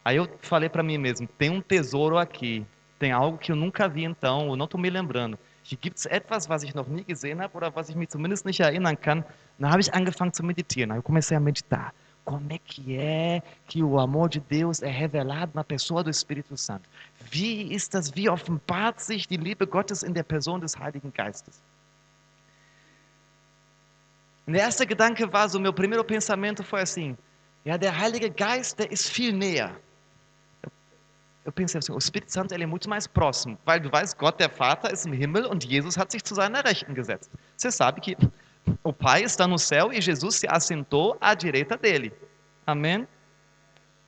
[0.05, 2.67] Aí eu falei para mim mesmo, tem um tesouro aqui,
[2.99, 5.39] tem algo que eu nunca vi então, eu não estou me lembrando.
[5.63, 8.45] Hier gibt es etwas, was ich noch nie gesehen habe oder was ich mich zumindest
[8.45, 9.25] nicht erinnern kann.
[9.59, 11.93] Dann habe ich angefangen zu meditieren, aí eu comecei a meditar.
[12.25, 16.57] Como é que é que o amor de Deus é revelado na pessoa do Espírito
[16.57, 16.89] Santo?
[17.33, 21.61] Wie ist das, wie offenbart sich die Liebe Gottes in der Person des Heiligen Geistes?
[24.47, 27.17] Und der erste Gedanke war so, meu primeiro pensamento foi assim,
[27.65, 29.71] ja, der Heilige Geist, der ist viel näher.
[31.45, 34.39] Eu pensei assim, o Espírito Santo ele é muito mais próximo, weil du weißt, Gott
[34.39, 37.31] der Vater ist im Himmel und Jesus hat sich zu seiner Rechten gesetzt.
[37.57, 38.17] Você sabe que
[38.83, 42.13] o Pai está no céu e Jesus se assentou à direita dele.
[42.67, 43.07] Amém?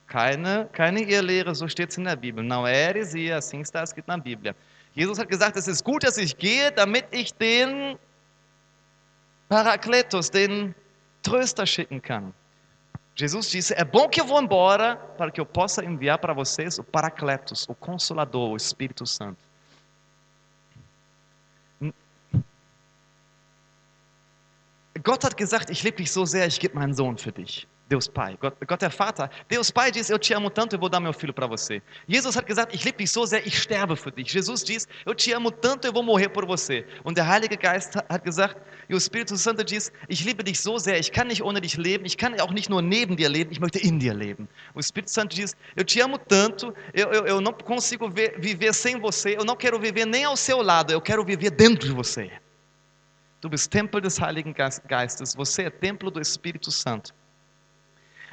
[0.07, 2.43] Keine, keine Irrlehre, so steht es in der Bibel.
[2.43, 4.55] Não é heresia, assim está escrito na Bíblia.
[4.95, 7.97] Jesus hat gesagt, es ist gut, dass ich gehe, damit ich den
[10.31, 10.75] den
[11.21, 12.33] Tröster schicken kann.
[13.15, 16.77] Jesus disse: É bom que eu vou embora para que eu possa enviar para vocês
[16.77, 19.44] o Paracletos, o Consolador, o Espírito Santo.
[25.03, 27.67] Gott hat gesagt, ich liebe dich so sehr, ich gebe meinen Sohn für dich.
[27.87, 29.29] Deus Pai, Gott, der Vater.
[29.47, 31.83] Deus Pai diz, eu te amo tanto, eu vou dar meu filho para você.
[32.07, 34.33] Jesus hat gesagt, ich liebe dich so sehr, ich sterbe für dich.
[34.33, 36.83] Jesus diz, eu te amo tanto, eu vou morrer por você.
[37.03, 38.57] Und der Heilige Geist hat gesagt,
[38.89, 41.77] e o Espírito Santo diz, ich liebe dich so sehr, ich kann nicht ohne dich
[41.77, 44.47] leben, ich kann auch nicht nur neben dir leben, ich möchte in dir leben.
[44.73, 48.73] O Espírito Santo diz, eu te amo tanto, eu, eu, eu não consigo ver, viver
[48.73, 51.93] sem você, eu não quero viver nem ao seu lado, eu quero viver dentro de
[51.93, 52.31] você.
[53.45, 57.13] Du bist Tempel des Heiligen Geistes, você é templo do Espírito Santo.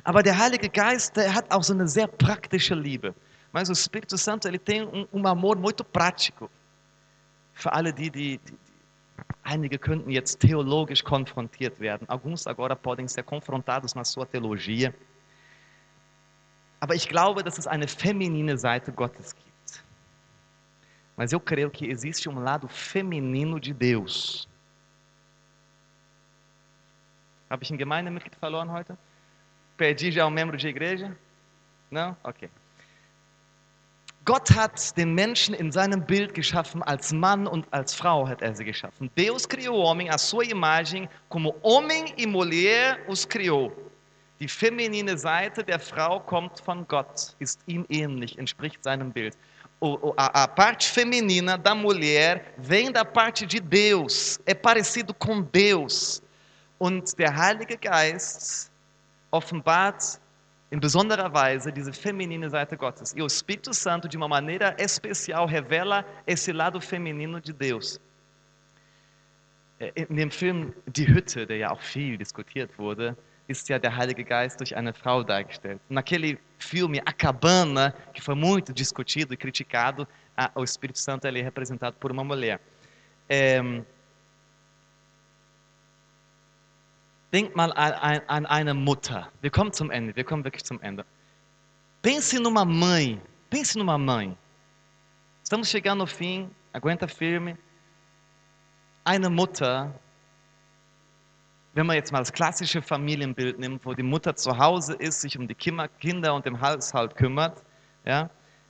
[0.05, 3.15] Aber der Heilige Geist, der hat auch so eine sehr praktische Liebe.
[3.53, 6.49] Mas o Espírito Santo, ele tem um, um amor muito prático.
[7.53, 8.57] Für alle die, die, die,
[9.43, 12.09] einige könnten jetzt theologisch konfrontiert werden.
[12.09, 14.95] Alguns agora podem ser confrontados na sua teologia.
[16.81, 19.85] Aber ich glaube, dass es eine feminine Seite Gottes gibt.
[21.19, 24.49] Mas eu creio que existe um lado feminino de Deus.
[27.53, 28.97] Habe ich ein Gemeindemitglied verloren heute?
[29.77, 31.15] Perdi já um membro de igreja?
[31.91, 32.17] Não?
[32.25, 32.49] Ok.
[34.25, 38.55] Gott hat den Menschen in seinem Bild geschaffen, als Mann und als Frau hat er
[38.55, 39.11] sie geschaffen.
[39.17, 43.71] Deus criou o homem à sua imagem, como homem e mulher os criou.
[44.41, 49.37] Die feminine Seite der Frau kommt von Gott, ist ihm ähnlich, entspricht seinem Bild.
[50.17, 56.23] A, a parte feminina da mulher vem da parte de Deus, é parecido com Deus.
[56.83, 58.69] Und der Heilige Geist
[59.31, 60.21] offenbart
[60.71, 63.15] in besonderer Weise diese feminine Seite Gottes.
[63.17, 68.01] E o Espírito Santo, de uma maneira especial, revela esse lado feminino de Deus.
[69.95, 73.17] In dem Film Die Hütte, der ja auch viel diskutiert wurde,
[73.47, 75.81] ist ja der Heilige Geist durch eine Frau dargestellt.
[75.89, 80.05] Naquele filme A Cabana, que foi muito discutido e criticado,
[80.57, 82.59] o Espírito Santo é representado por uma mulher.
[83.29, 83.63] É,
[87.33, 89.31] Denk mal an, an, eine Mutter.
[89.41, 91.05] Wir kommen zum Ende, wir kommen wirklich zum Ende.
[92.03, 93.19] Pense numa mãe,
[93.49, 94.37] pense numa mãe.
[95.43, 97.57] Estamos chegando ao fim, aguenta firme.
[99.05, 99.93] Eine Mutter,
[101.75, 105.39] wenn man jetzt mal das klassische Familienbild nimmt, wo die Mutter zu Hause ist, sich
[105.39, 107.63] um die Kinder und den Haushalt kümmert,
[108.05, 108.29] ja?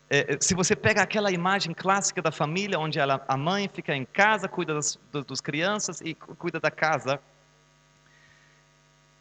[0.09, 4.05] Eh, se você pega aquela imagem clássica da família, onde ela, a mãe fica em
[4.05, 7.19] casa, cuida das, dos, crianças e cu- cuida da casa,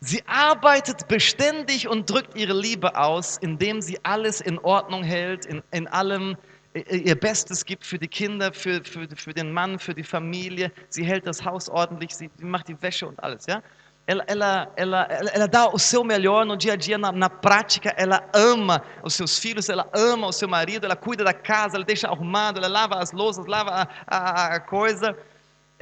[0.04, 5.62] Sie arbeitet beständig und drückt ihre Liebe aus, indem sie alles in Ordnung hält, in,
[5.70, 6.36] in allem
[6.74, 10.72] ihr Bestes gibt für die Kinder, für, für, für den Mann, für die Familie.
[10.90, 13.62] Sie hält das Haus ordentlich, sie macht die Wäsche und alles, ja?
[14.08, 17.94] Ela, ela, ela, ela dá o seu melhor no dia a dia, na, na prática,
[17.96, 21.86] ela ama os seus filhos, ela ama o seu marido, ela cuida da casa, ela
[21.86, 25.16] deixa arrumado, ela lava as louças, lava a, a, a coisa.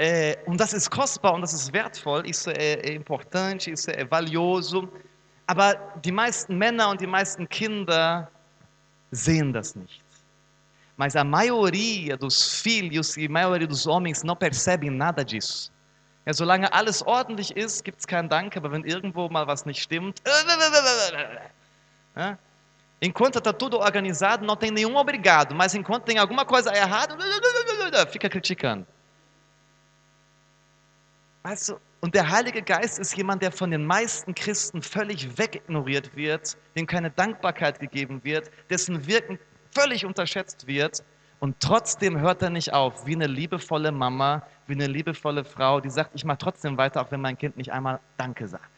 [0.02, 4.06] É, und das ist kostbar und das ist wertvoll, isso é, é importante, isso é
[4.06, 4.88] valioso.
[5.46, 5.76] Aber
[6.06, 8.32] die meisten Männer und die meisten Kinder
[9.12, 10.02] sehen das nicht.
[10.96, 15.70] Mas a maioria dos filhos e a maioria dos homens não percebem nada disso.
[16.26, 19.82] Ja, solange alles ordentlich ist, gibt es keinen Dank, aber wenn irgendwo mal was nicht
[19.82, 20.22] stimmt,
[22.16, 22.38] ja,
[23.02, 27.18] enquanto está tudo organizado, não tem nenhum obrigado, mas enquanto tem alguma coisa errada,
[28.08, 28.88] fica criticando.
[31.44, 36.16] Weißt du, und der Heilige Geist ist jemand, der von den meisten Christen völlig wegignoriert
[36.16, 39.40] wird, dem keine Dankbarkeit gegeben wird, dessen Wirken
[39.72, 41.04] völlig unterschätzt wird.
[41.40, 45.90] Und trotzdem hört er nicht auf, wie eine liebevolle Mama, wie eine liebevolle Frau, die
[45.90, 48.70] sagt, ich mache trotzdem weiter, auch wenn mein Kind nicht einmal Danke sagt.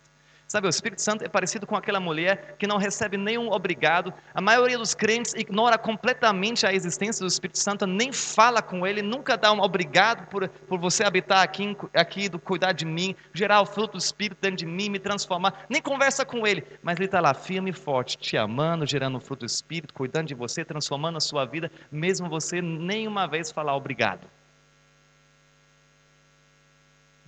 [0.52, 4.14] Sabe, o Espírito Santo é parecido com aquela mulher que não recebe nenhum obrigado.
[4.34, 9.02] A maioria dos crentes ignora completamente a existência do Espírito Santo, nem fala com ele,
[9.02, 13.62] nunca dá um obrigado por, por você habitar aqui, aqui, do cuidar de mim, gerar
[13.62, 15.66] o fruto do Espírito dentro de mim, me transformar.
[15.70, 19.22] Nem conversa com ele, mas ele está lá firme e forte, te amando, gerando o
[19.22, 23.74] fruto do Espírito, cuidando de você, transformando a sua vida, mesmo você nenhuma vez falar
[23.74, 24.28] obrigado.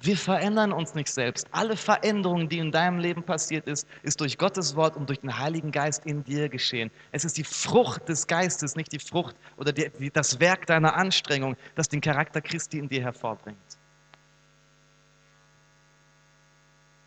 [0.03, 1.47] Wir verändern uns nicht selbst.
[1.51, 5.39] Alle Veränderungen, die in deinem Leben passiert ist, ist durch Gottes Wort und durch den
[5.39, 6.91] Heiligen Geist in dir geschehen.
[7.13, 10.97] Es ist die Frucht des Geistes, nicht die Frucht oder die, die, das Werk deiner
[10.97, 13.57] Anstrengung, das den Charakter Christi in dir hervorbringt.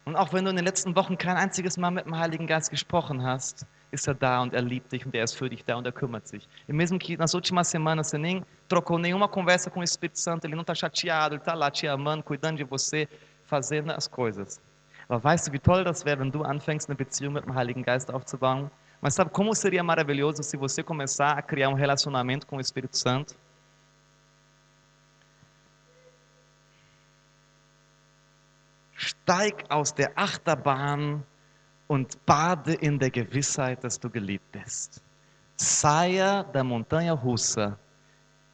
[0.06, 2.70] Und auch wenn du in den letzten Wochen kein einziges Mal mit dem Heiligen Geist
[2.70, 5.76] gesprochen hast, ist er da und er liebt dich und er ist für dich da
[5.76, 6.48] und er kümmert sich.
[6.68, 10.44] E mesmo que nas últimas semanas você nem trocou nenhuma conversa com o Espírito Santo,
[10.44, 13.08] ele não está chateado, ele está lá te amando, cuidando de você,
[13.46, 14.60] fazendo as coisas.
[15.08, 17.82] Aber weißt du, wie toll das wäre, wenn du anfängst, eine Beziehung mit dem Heiligen
[17.82, 18.70] Geist aufzubauen?
[19.00, 22.96] Mas sabe como seria maravilhoso se você começar a criar um relacionamento com o Espírito
[22.96, 23.34] Santo?
[28.98, 31.22] Steig aus der Achterbahn
[31.88, 35.02] und bade in der Gewissheit, dass du geliebt bist.
[35.56, 37.78] Saia da montanha russa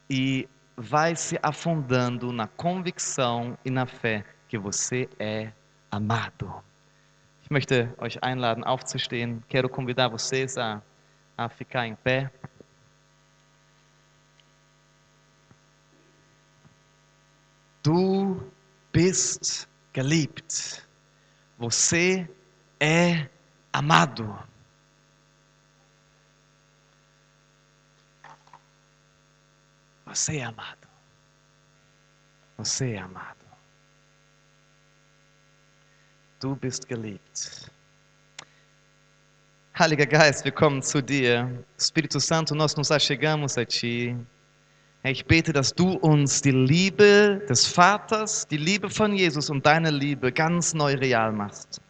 [0.08, 5.52] e vai se afundando na convicção e na fé que você é
[5.90, 6.62] amado.
[7.42, 9.42] Ich möchte euch einladen, aufzustehen.
[9.48, 10.82] Quero convidar vocês a,
[11.36, 12.30] a ficar em pé.
[17.82, 18.40] Du
[18.92, 20.86] bist geliebt.
[21.58, 22.41] Você é
[23.72, 24.38] amado.
[30.06, 30.88] Você é amado.
[32.58, 33.46] Você é amado.
[36.40, 37.70] Du bist geliebt.
[39.78, 41.64] Heiliger Geist, wir kommen zu dir.
[41.78, 44.16] Espírito Santo, nós nos achegamos a ti.
[45.04, 49.90] Ich bete, dass du uns die Liebe des Vaters, die Liebe von Jesus und deine
[49.90, 51.81] Liebe ganz neu real machst.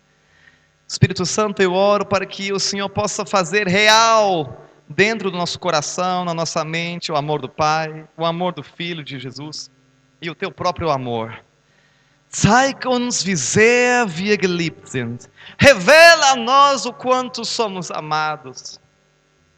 [0.92, 6.22] Espírito Santo, eu oro para que o Senhor possa fazer real dentro do nosso coração,
[6.22, 9.70] na nossa mente, o amor do Pai, o amor do Filho de Jesus
[10.20, 11.42] e o teu próprio amor.
[12.30, 15.30] Zeig uns, wie sehr wir geliebt sind.
[15.58, 18.78] Revela a nós o quanto somos amados.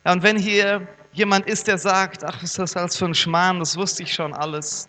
[0.04, 3.76] Und wenn hier jemand ist, der sagt, ach, ist das alles für ein Schmarrn, das
[3.76, 4.88] wusste ich schon alles,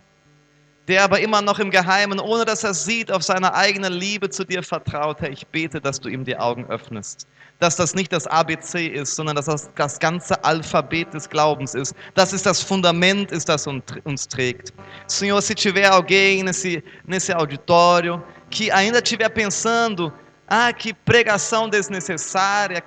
[0.87, 4.43] der aber immer noch im Geheimen, ohne dass er sieht, auf seine eigene Liebe zu
[4.43, 7.27] dir vertraut, Herr, ich bete, dass du ihm die Augen öffnest.
[7.59, 11.95] Dass das nicht das ABC ist, sondern dass das das ganze Alphabet des Glaubens ist.
[12.13, 14.73] Das ist das Fundament, ist, das uns trägt.
[15.07, 20.13] Senhor, se tiver alguém nesse, nesse auditório que ainda estiver pensando,
[20.47, 22.83] ah, que pregação desnecessária,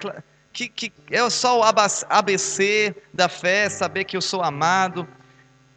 [0.53, 5.07] que, que é só o ABC da fé, saber que eu sou amado.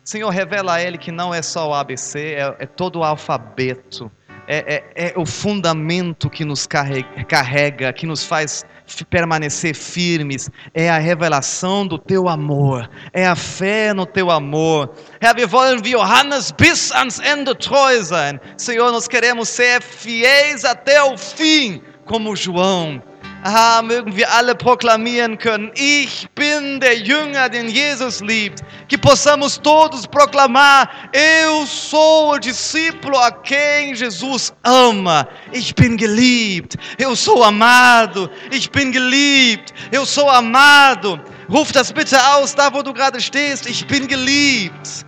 [0.04, 4.12] Senhor, revela a ele que não é só o ABC, é, é todo o alfabeto.
[4.48, 8.66] é, é, é o fundamento que nos carrega, carrega, que nos faz
[9.10, 14.94] permanecer firmes, é a revelação do teu amor, é a fé no teu amor.
[15.22, 18.40] Herr, wir wollen wie Johannes bis ans Ende treu sein.
[18.58, 23.02] Senhor, nós queremos ser fiéis até o fim, como João.
[23.44, 28.62] Ah, mögen wir alle proklamieren können, ich bin der Jünger, den Jesus liebt.
[28.88, 35.28] Que possamos todos proclamar, eu sou o discípulo a quem Jesus ama.
[35.52, 41.20] Ich bin geliebt, eu sou amado, ich bin geliebt, eu sou amado.
[41.50, 45.04] Ruf das bitte aus, da wo du gerade stehst, ich bin geliebt.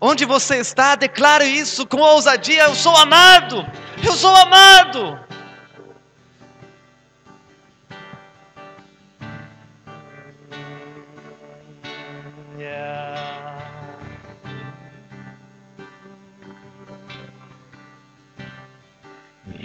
[0.00, 3.66] Onde você está, declare isso com ousadia, eu sou amado,
[4.04, 5.25] eu sou amado.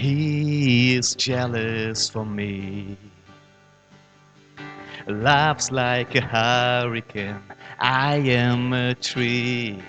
[0.02, 2.98] He is jealous for me.
[5.06, 7.44] Laughs like a hurricane.
[7.78, 9.80] I am a tree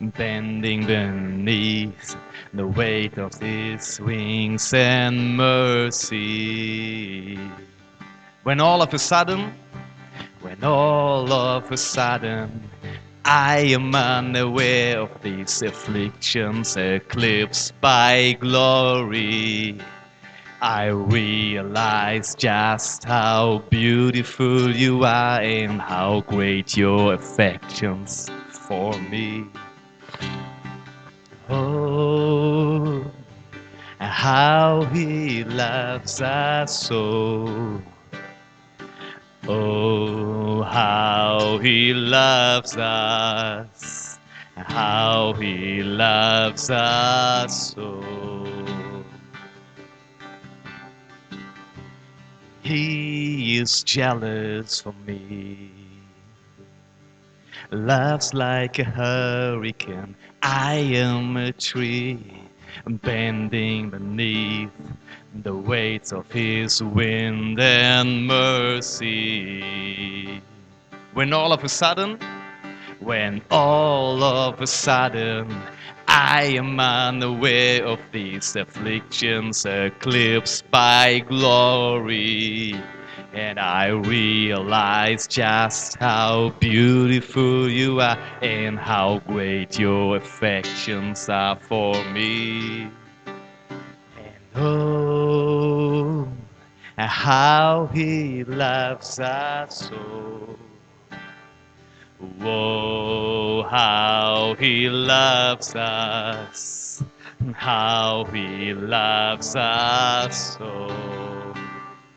[0.00, 2.16] bending beneath
[2.52, 7.38] the weight of his wings and mercy.
[8.42, 9.54] When all of a sudden,
[10.40, 12.68] when all of a sudden
[13.24, 19.78] I am unaware of these afflictions eclipsed by glory.
[20.62, 29.46] I realize just how beautiful you are and how great your affections for me.
[31.48, 33.04] Oh,
[33.98, 37.82] how he loves us so.
[39.48, 44.18] Oh, how he loves us,
[44.56, 48.04] how he loves us so.
[52.62, 55.70] He is jealous for me.
[57.70, 60.14] Loves like a hurricane.
[60.42, 62.44] I am a tree
[62.86, 64.70] bending beneath
[65.34, 69.62] the weight of his wind and mercy.
[71.14, 72.18] When all of a sudden,
[73.00, 75.62] when all of a sudden
[76.12, 82.74] I am unaware of these afflictions eclipsed by glory.
[83.32, 91.94] And I realize just how beautiful you are and how great your affections are for
[92.06, 92.90] me.
[93.26, 94.89] And oh,
[97.08, 100.56] how he loves us so.
[102.38, 107.02] Whoa, how he loves us,
[107.54, 110.88] how he loves us so.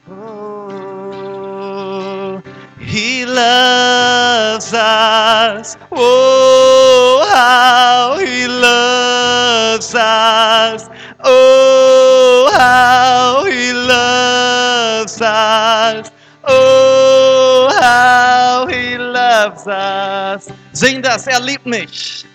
[0.09, 1.23] Oh,
[2.79, 5.77] he loves us.
[5.91, 10.89] Oh, how he loves us.
[11.25, 16.11] Oh, how he loves us.
[16.43, 20.49] Oh, how he loves us.
[20.73, 22.25] Sing das, er liebt mich.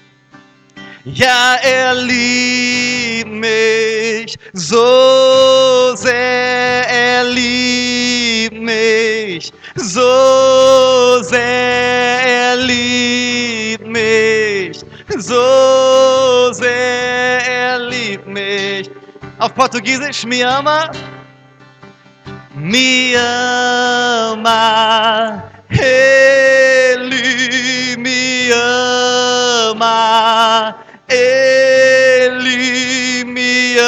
[1.04, 14.80] Ja, er liebt mich so sehr, er liebt mich so sehr, er liebt mich
[15.16, 18.90] so sehr, er liebt mich.
[19.38, 20.90] Auf Portugiesisch, me ama,
[22.54, 24.52] me ama,
[25.70, 28.52] ele me
[29.70, 30.74] ama,
[31.08, 33.78] ele me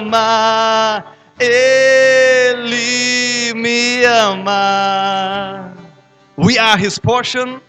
[0.00, 1.04] ama,
[1.38, 5.70] ele me ama.
[6.36, 7.60] We are his portion.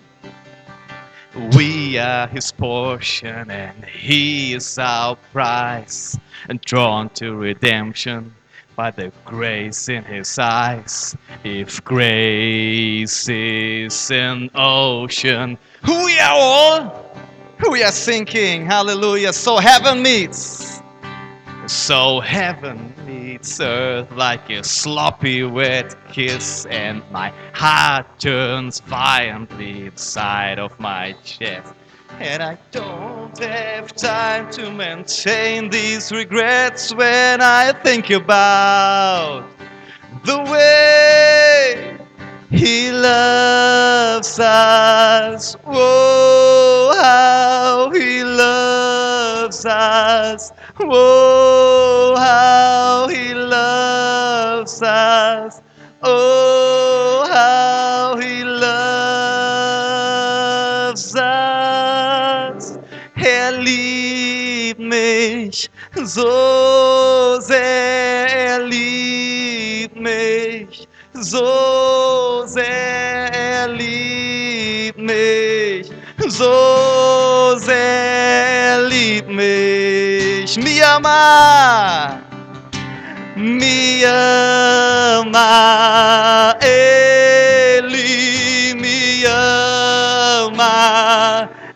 [1.55, 8.35] We are his portion, and he is our prize, and drawn to redemption
[8.75, 11.15] by the grace in his eyes.
[11.45, 17.15] If grace is an ocean, we are all,
[17.69, 18.65] we are sinking.
[18.65, 19.31] Hallelujah.
[19.31, 20.81] So heaven meets.
[21.67, 30.59] So heaven meets earth like a sloppy wet kiss, and my heart turns violently inside
[30.59, 31.73] of my chest.
[32.19, 39.45] And I don't have time to maintain these regrets when I think about
[40.23, 41.97] the way
[42.49, 45.55] he loves us.
[45.65, 50.51] Oh, how he loves us.
[50.79, 51.40] Oh,
[85.21, 88.05] ama, Eli,
[88.75, 90.77] mi ama,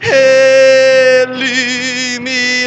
[0.02, 1.50] Eli,
[2.20, 2.66] mi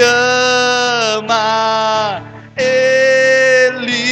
[1.19, 2.23] ama,
[2.57, 4.03] Eli,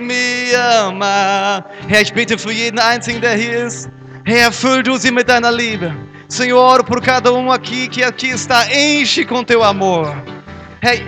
[0.00, 1.64] mi ama.
[1.88, 3.88] Herr, ich bete für jeden Einzigen, der hier ist.
[4.24, 5.94] Herr, erfüll du sie mit deiner Liebe.
[6.28, 8.66] Senhor, por cada um aqui que aqui está.
[8.72, 10.12] Enche com teu amor.
[10.80, 11.00] Herr,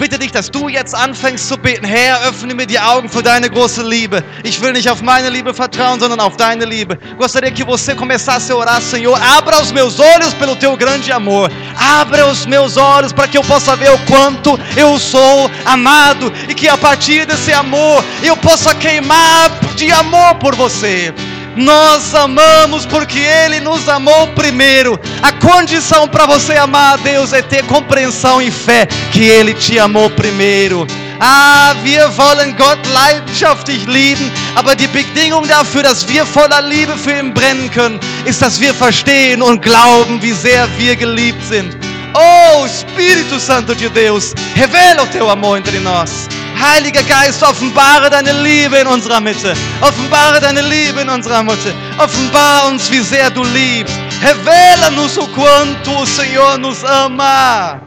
[0.00, 1.84] bitte dich, dass du jetzt anfängst zu beten.
[1.84, 4.24] Herr, öffne mir die Augen für deine große Liebe.
[4.42, 6.98] Ich will nicht auf meine Liebe vertrauen, sondern auf deine Liebe.
[7.18, 9.20] Gostaria que você começasse a orar, Senhor.
[9.36, 11.50] Abra os meus olhos pelo teu grande amor.
[11.78, 16.54] Abra os meus olhos para que eu possa ver o quanto eu sou amado e
[16.54, 21.12] que a partir desse amor eu possa queimar de amor por você.
[21.56, 24.98] Nós amamos porque Ele nos amou primeiro.
[25.22, 29.78] A condição para você amar a Deus é ter compreensão e fé que Ele te
[29.78, 30.86] amou primeiro.
[31.22, 37.12] Ah, wir wollen Gott leidenschaftlich lieben, aber die Bedingung dafür, dass wir voller Liebe für
[37.12, 41.76] ihn brennen können, ist, dass wir verstehen und glauben, wie sehr wir geliebt sind.
[42.14, 46.28] Oh, Espírito Santo de Deus, revela o teu amor entre nós.
[46.60, 49.54] Heiliger Geist, offenbare deine Liebe in unserer Mitte.
[49.80, 51.74] Offenbare deine Liebe in unserer Mitte.
[51.98, 53.98] Offenbar uns, wie sehr du liebst.
[54.20, 57.80] Revela-nos o quanto o Senhor nos ama.